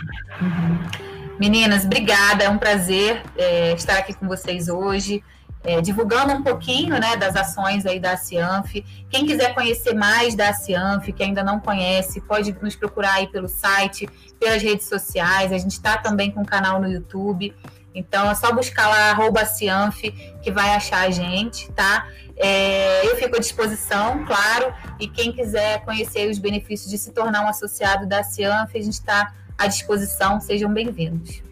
Meninas, 1.40 1.85
obrigada, 1.85 2.44
é 2.44 2.48
um 2.48 2.59
prazer 2.59 3.20
é, 3.37 3.72
estar 3.72 3.98
aqui 3.98 4.14
com 4.14 4.28
vocês 4.28 4.68
hoje 4.68 5.24
é, 5.64 5.81
divulgando 5.81 6.35
um 6.35 6.42
pouquinho 6.42 7.00
né, 7.00 7.16
das 7.16 7.35
ações 7.35 7.87
aí 7.87 7.98
da 7.98 8.16
Cianf. 8.16 8.74
Quem 9.11 9.27
quiser 9.27 9.55
conhecer 9.55 9.94
mais 9.94 10.35
da 10.35 10.53
Cianf, 10.53 11.07
que 11.09 11.22
ainda 11.22 11.42
não 11.42 11.59
conhece, 11.59 12.20
pode 12.20 12.55
nos 12.61 12.77
procurar 12.77 13.14
aí 13.14 13.27
pelo 13.27 13.48
site, 13.48 14.09
pelas 14.38 14.62
redes 14.62 14.87
sociais. 14.87 15.50
A 15.50 15.59
gente 15.59 15.72
está 15.72 15.96
também 15.96 16.31
com 16.31 16.42
um 16.42 16.44
canal 16.44 16.81
no 16.81 16.88
YouTube. 16.88 17.55
Então 17.94 18.31
é 18.31 18.35
só 18.35 18.53
buscar 18.53 18.88
lá 18.88 19.11
arroba 19.11 19.46
Cianf 19.46 20.03
que 20.42 20.50
vai 20.50 20.74
achar 20.74 21.07
a 21.07 21.11
gente, 21.11 21.72
tá? 21.72 22.09
É, 22.37 23.07
eu 23.09 23.16
fico 23.16 23.37
à 23.37 23.38
disposição, 23.38 24.24
claro, 24.27 24.74
e 24.98 25.07
quem 25.07 25.33
quiser 25.33 25.85
conhecer 25.85 26.29
os 26.29 26.38
benefícios 26.38 26.90
de 26.90 26.98
se 26.98 27.12
tornar 27.12 27.44
um 27.44 27.48
associado 27.48 28.07
da 28.07 28.24
Cianf, 28.24 28.74
a 28.74 28.81
gente 28.81 28.94
está 28.94 29.33
à 29.57 29.68
disposição, 29.68 30.40
sejam 30.40 30.72
bem-vindos. 30.72 31.44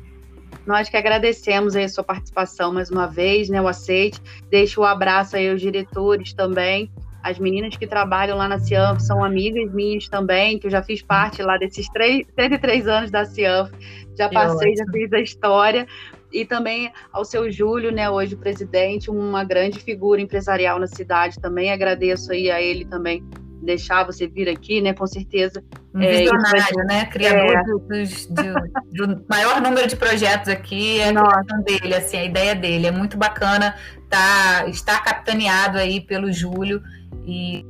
Nós 0.66 0.88
que 0.88 0.96
agradecemos 0.96 1.74
aí 1.74 1.84
a 1.84 1.88
sua 1.88 2.04
participação 2.04 2.72
mais 2.72 2.90
uma 2.90 3.06
vez, 3.06 3.48
né, 3.48 3.60
o 3.60 3.68
aceite. 3.68 4.20
Deixo 4.48 4.80
o 4.80 4.84
um 4.84 4.86
abraço 4.86 5.36
aí 5.36 5.50
aos 5.50 5.60
diretores 5.60 6.32
também. 6.32 6.90
As 7.22 7.38
meninas 7.38 7.76
que 7.76 7.86
trabalham 7.86 8.36
lá 8.36 8.48
na 8.48 8.58
Cianf 8.58 9.00
são 9.00 9.24
amigas 9.24 9.72
minhas 9.72 10.08
também, 10.08 10.58
que 10.58 10.66
eu 10.66 10.70
já 10.70 10.82
fiz 10.82 11.02
parte 11.02 11.40
lá 11.42 11.56
desses 11.56 11.88
três, 11.88 12.26
33 12.34 12.88
anos 12.88 13.10
da 13.10 13.24
Cianf. 13.24 13.70
Já 14.18 14.28
passei, 14.28 14.76
já 14.76 14.84
fiz 14.90 15.12
a 15.12 15.20
história. 15.20 15.86
E 16.32 16.44
também 16.44 16.90
ao 17.12 17.24
seu 17.24 17.50
Júlio, 17.50 17.92
né, 17.92 18.08
hoje 18.08 18.34
presidente, 18.34 19.10
uma 19.10 19.44
grande 19.44 19.78
figura 19.78 20.20
empresarial 20.20 20.78
na 20.78 20.86
cidade 20.86 21.38
também. 21.38 21.70
Agradeço 21.70 22.32
aí 22.32 22.50
a 22.50 22.60
ele 22.60 22.84
também 22.84 23.22
deixar 23.62 24.04
você 24.04 24.26
vir 24.26 24.48
aqui, 24.48 24.80
né? 24.80 24.92
Com 24.92 25.06
certeza 25.06 25.62
Um 25.94 26.02
é, 26.02 26.18
visionário, 26.18 26.84
né? 26.86 27.04
Criador 27.06 27.56
é. 27.56 27.62
do, 27.62 27.78
do, 27.78 29.16
do, 29.16 29.24
maior 29.28 29.60
número 29.60 29.86
de 29.86 29.96
projetos 29.96 30.48
aqui, 30.48 31.00
é 31.00 31.10
a 31.10 31.56
dele, 31.64 31.94
assim, 31.94 32.18
a 32.18 32.24
ideia 32.24 32.54
dele. 32.54 32.86
É 32.86 32.90
muito 32.90 33.16
bacana 33.16 33.74
tá, 34.08 34.66
estar 34.68 35.02
capitaneado 35.02 35.78
aí 35.78 36.00
pelo 36.00 36.32
Júlio 36.32 36.82
e 37.24 37.64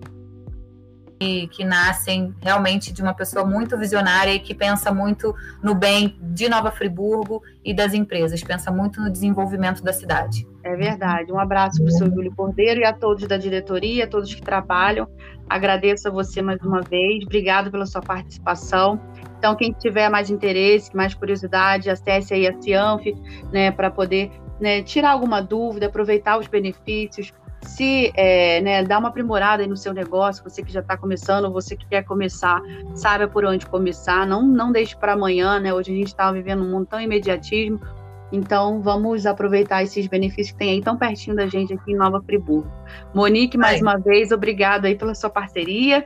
que, 1.50 1.64
nascem 1.64 2.34
realmente 2.40 2.92
de 2.92 3.02
uma 3.02 3.14
pessoa 3.14 3.44
muito 3.44 3.78
visionária 3.78 4.32
e 4.32 4.40
que 4.40 4.54
pensa 4.54 4.92
muito 4.92 5.34
no 5.62 5.74
bem 5.74 6.18
de 6.20 6.48
Nova 6.48 6.70
Friburgo 6.70 7.42
e 7.64 7.72
das 7.72 7.94
empresas, 7.94 8.42
pensa 8.42 8.70
muito 8.70 9.00
no 9.00 9.10
desenvolvimento 9.10 9.82
da 9.82 9.92
cidade. 9.92 10.46
É 10.64 10.76
verdade. 10.76 11.32
Um 11.32 11.38
abraço 11.38 11.78
para 11.78 11.88
o 11.88 11.90
seu 11.90 12.10
Júlio 12.10 12.32
Cordeiro 12.34 12.80
e 12.80 12.84
a 12.84 12.92
todos 12.92 13.26
da 13.26 13.36
diretoria, 13.36 14.04
a 14.04 14.06
todos 14.06 14.32
que 14.34 14.42
trabalham. 14.42 15.08
Agradeço 15.48 16.08
a 16.08 16.10
você 16.10 16.40
mais 16.40 16.60
uma 16.62 16.80
vez. 16.80 17.24
Obrigado 17.24 17.70
pela 17.70 17.86
sua 17.86 18.00
participação. 18.00 19.00
Então, 19.38 19.54
quem 19.56 19.72
tiver 19.72 20.08
mais 20.08 20.30
interesse, 20.30 20.94
mais 20.94 21.14
curiosidade, 21.14 21.90
acesse 21.90 22.32
aí 22.32 22.46
a 22.46 22.60
Cianf, 22.60 23.04
né, 23.52 23.70
para 23.70 23.90
poder 23.90 24.30
né, 24.60 24.82
tirar 24.82 25.10
alguma 25.10 25.42
dúvida, 25.42 25.86
aproveitar 25.86 26.38
os 26.38 26.46
benefícios, 26.46 27.32
se 27.62 28.12
é, 28.16 28.60
né, 28.60 28.82
dar 28.82 28.98
uma 28.98 29.08
aprimorada 29.08 29.66
no 29.66 29.76
seu 29.76 29.92
negócio, 29.92 30.42
você 30.42 30.62
que 30.62 30.72
já 30.72 30.80
está 30.80 30.96
começando, 30.96 31.50
você 31.52 31.76
que 31.76 31.86
quer 31.86 32.02
começar, 32.04 32.60
saiba 32.94 33.28
por 33.28 33.44
onde 33.44 33.66
começar, 33.66 34.26
não, 34.26 34.42
não 34.42 34.72
deixe 34.72 34.96
para 34.96 35.12
amanhã, 35.12 35.60
né? 35.60 35.72
Hoje 35.72 35.92
a 35.92 35.94
gente 35.94 36.08
está 36.08 36.30
vivendo 36.32 36.62
um 36.62 36.70
mundo 36.70 36.86
tão 36.86 37.00
imediatismo, 37.00 37.80
então 38.32 38.80
vamos 38.80 39.26
aproveitar 39.26 39.82
esses 39.82 40.06
benefícios 40.06 40.52
que 40.52 40.58
tem 40.58 40.70
aí 40.70 40.80
tão 40.80 40.96
pertinho 40.96 41.36
da 41.36 41.46
gente 41.46 41.74
aqui 41.74 41.92
em 41.92 41.96
Nova 41.96 42.20
Friburgo. 42.22 42.70
Monique, 43.14 43.58
mais 43.58 43.74
Ai. 43.74 43.82
uma 43.82 43.98
vez, 43.98 44.32
obrigado 44.32 44.86
aí 44.86 44.96
pela 44.96 45.14
sua 45.14 45.28
parceria. 45.30 46.04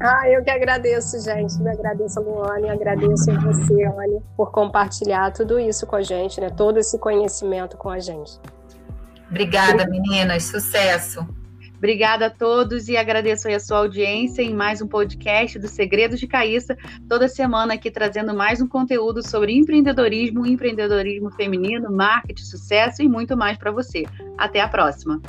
Ah, 0.00 0.28
eu 0.28 0.42
que 0.42 0.50
agradeço, 0.50 1.18
gente. 1.22 1.58
Eu 1.60 1.70
agradeço 1.70 2.18
a 2.18 2.22
Luane, 2.22 2.68
agradeço 2.68 3.30
a 3.30 3.38
você, 3.38 3.84
Anne, 3.84 4.20
por 4.36 4.50
compartilhar 4.50 5.32
tudo 5.32 5.58
isso 5.58 5.86
com 5.86 5.96
a 5.96 6.02
gente, 6.02 6.40
né? 6.40 6.50
Todo 6.50 6.78
esse 6.78 6.98
conhecimento 6.98 7.76
com 7.76 7.88
a 7.88 8.00
gente. 8.00 8.38
Obrigada, 9.30 9.86
meninas. 9.86 10.44
Sucesso. 10.44 11.26
Obrigada 11.76 12.26
a 12.26 12.30
todos 12.30 12.88
e 12.88 12.96
agradeço 12.96 13.48
a 13.48 13.60
sua 13.60 13.78
audiência 13.78 14.42
em 14.42 14.54
mais 14.54 14.80
um 14.80 14.88
podcast 14.88 15.58
do 15.58 15.68
Segredos 15.68 16.18
de 16.18 16.26
Caíssa, 16.26 16.76
toda 17.08 17.28
semana 17.28 17.74
aqui 17.74 17.90
trazendo 17.90 18.34
mais 18.34 18.60
um 18.60 18.66
conteúdo 18.66 19.26
sobre 19.26 19.52
empreendedorismo, 19.52 20.46
empreendedorismo 20.46 21.30
feminino, 21.32 21.92
marketing, 21.92 22.44
sucesso 22.44 23.02
e 23.02 23.08
muito 23.08 23.36
mais 23.36 23.58
para 23.58 23.70
você. 23.70 24.04
Até 24.38 24.60
a 24.60 24.68
próxima. 24.68 25.20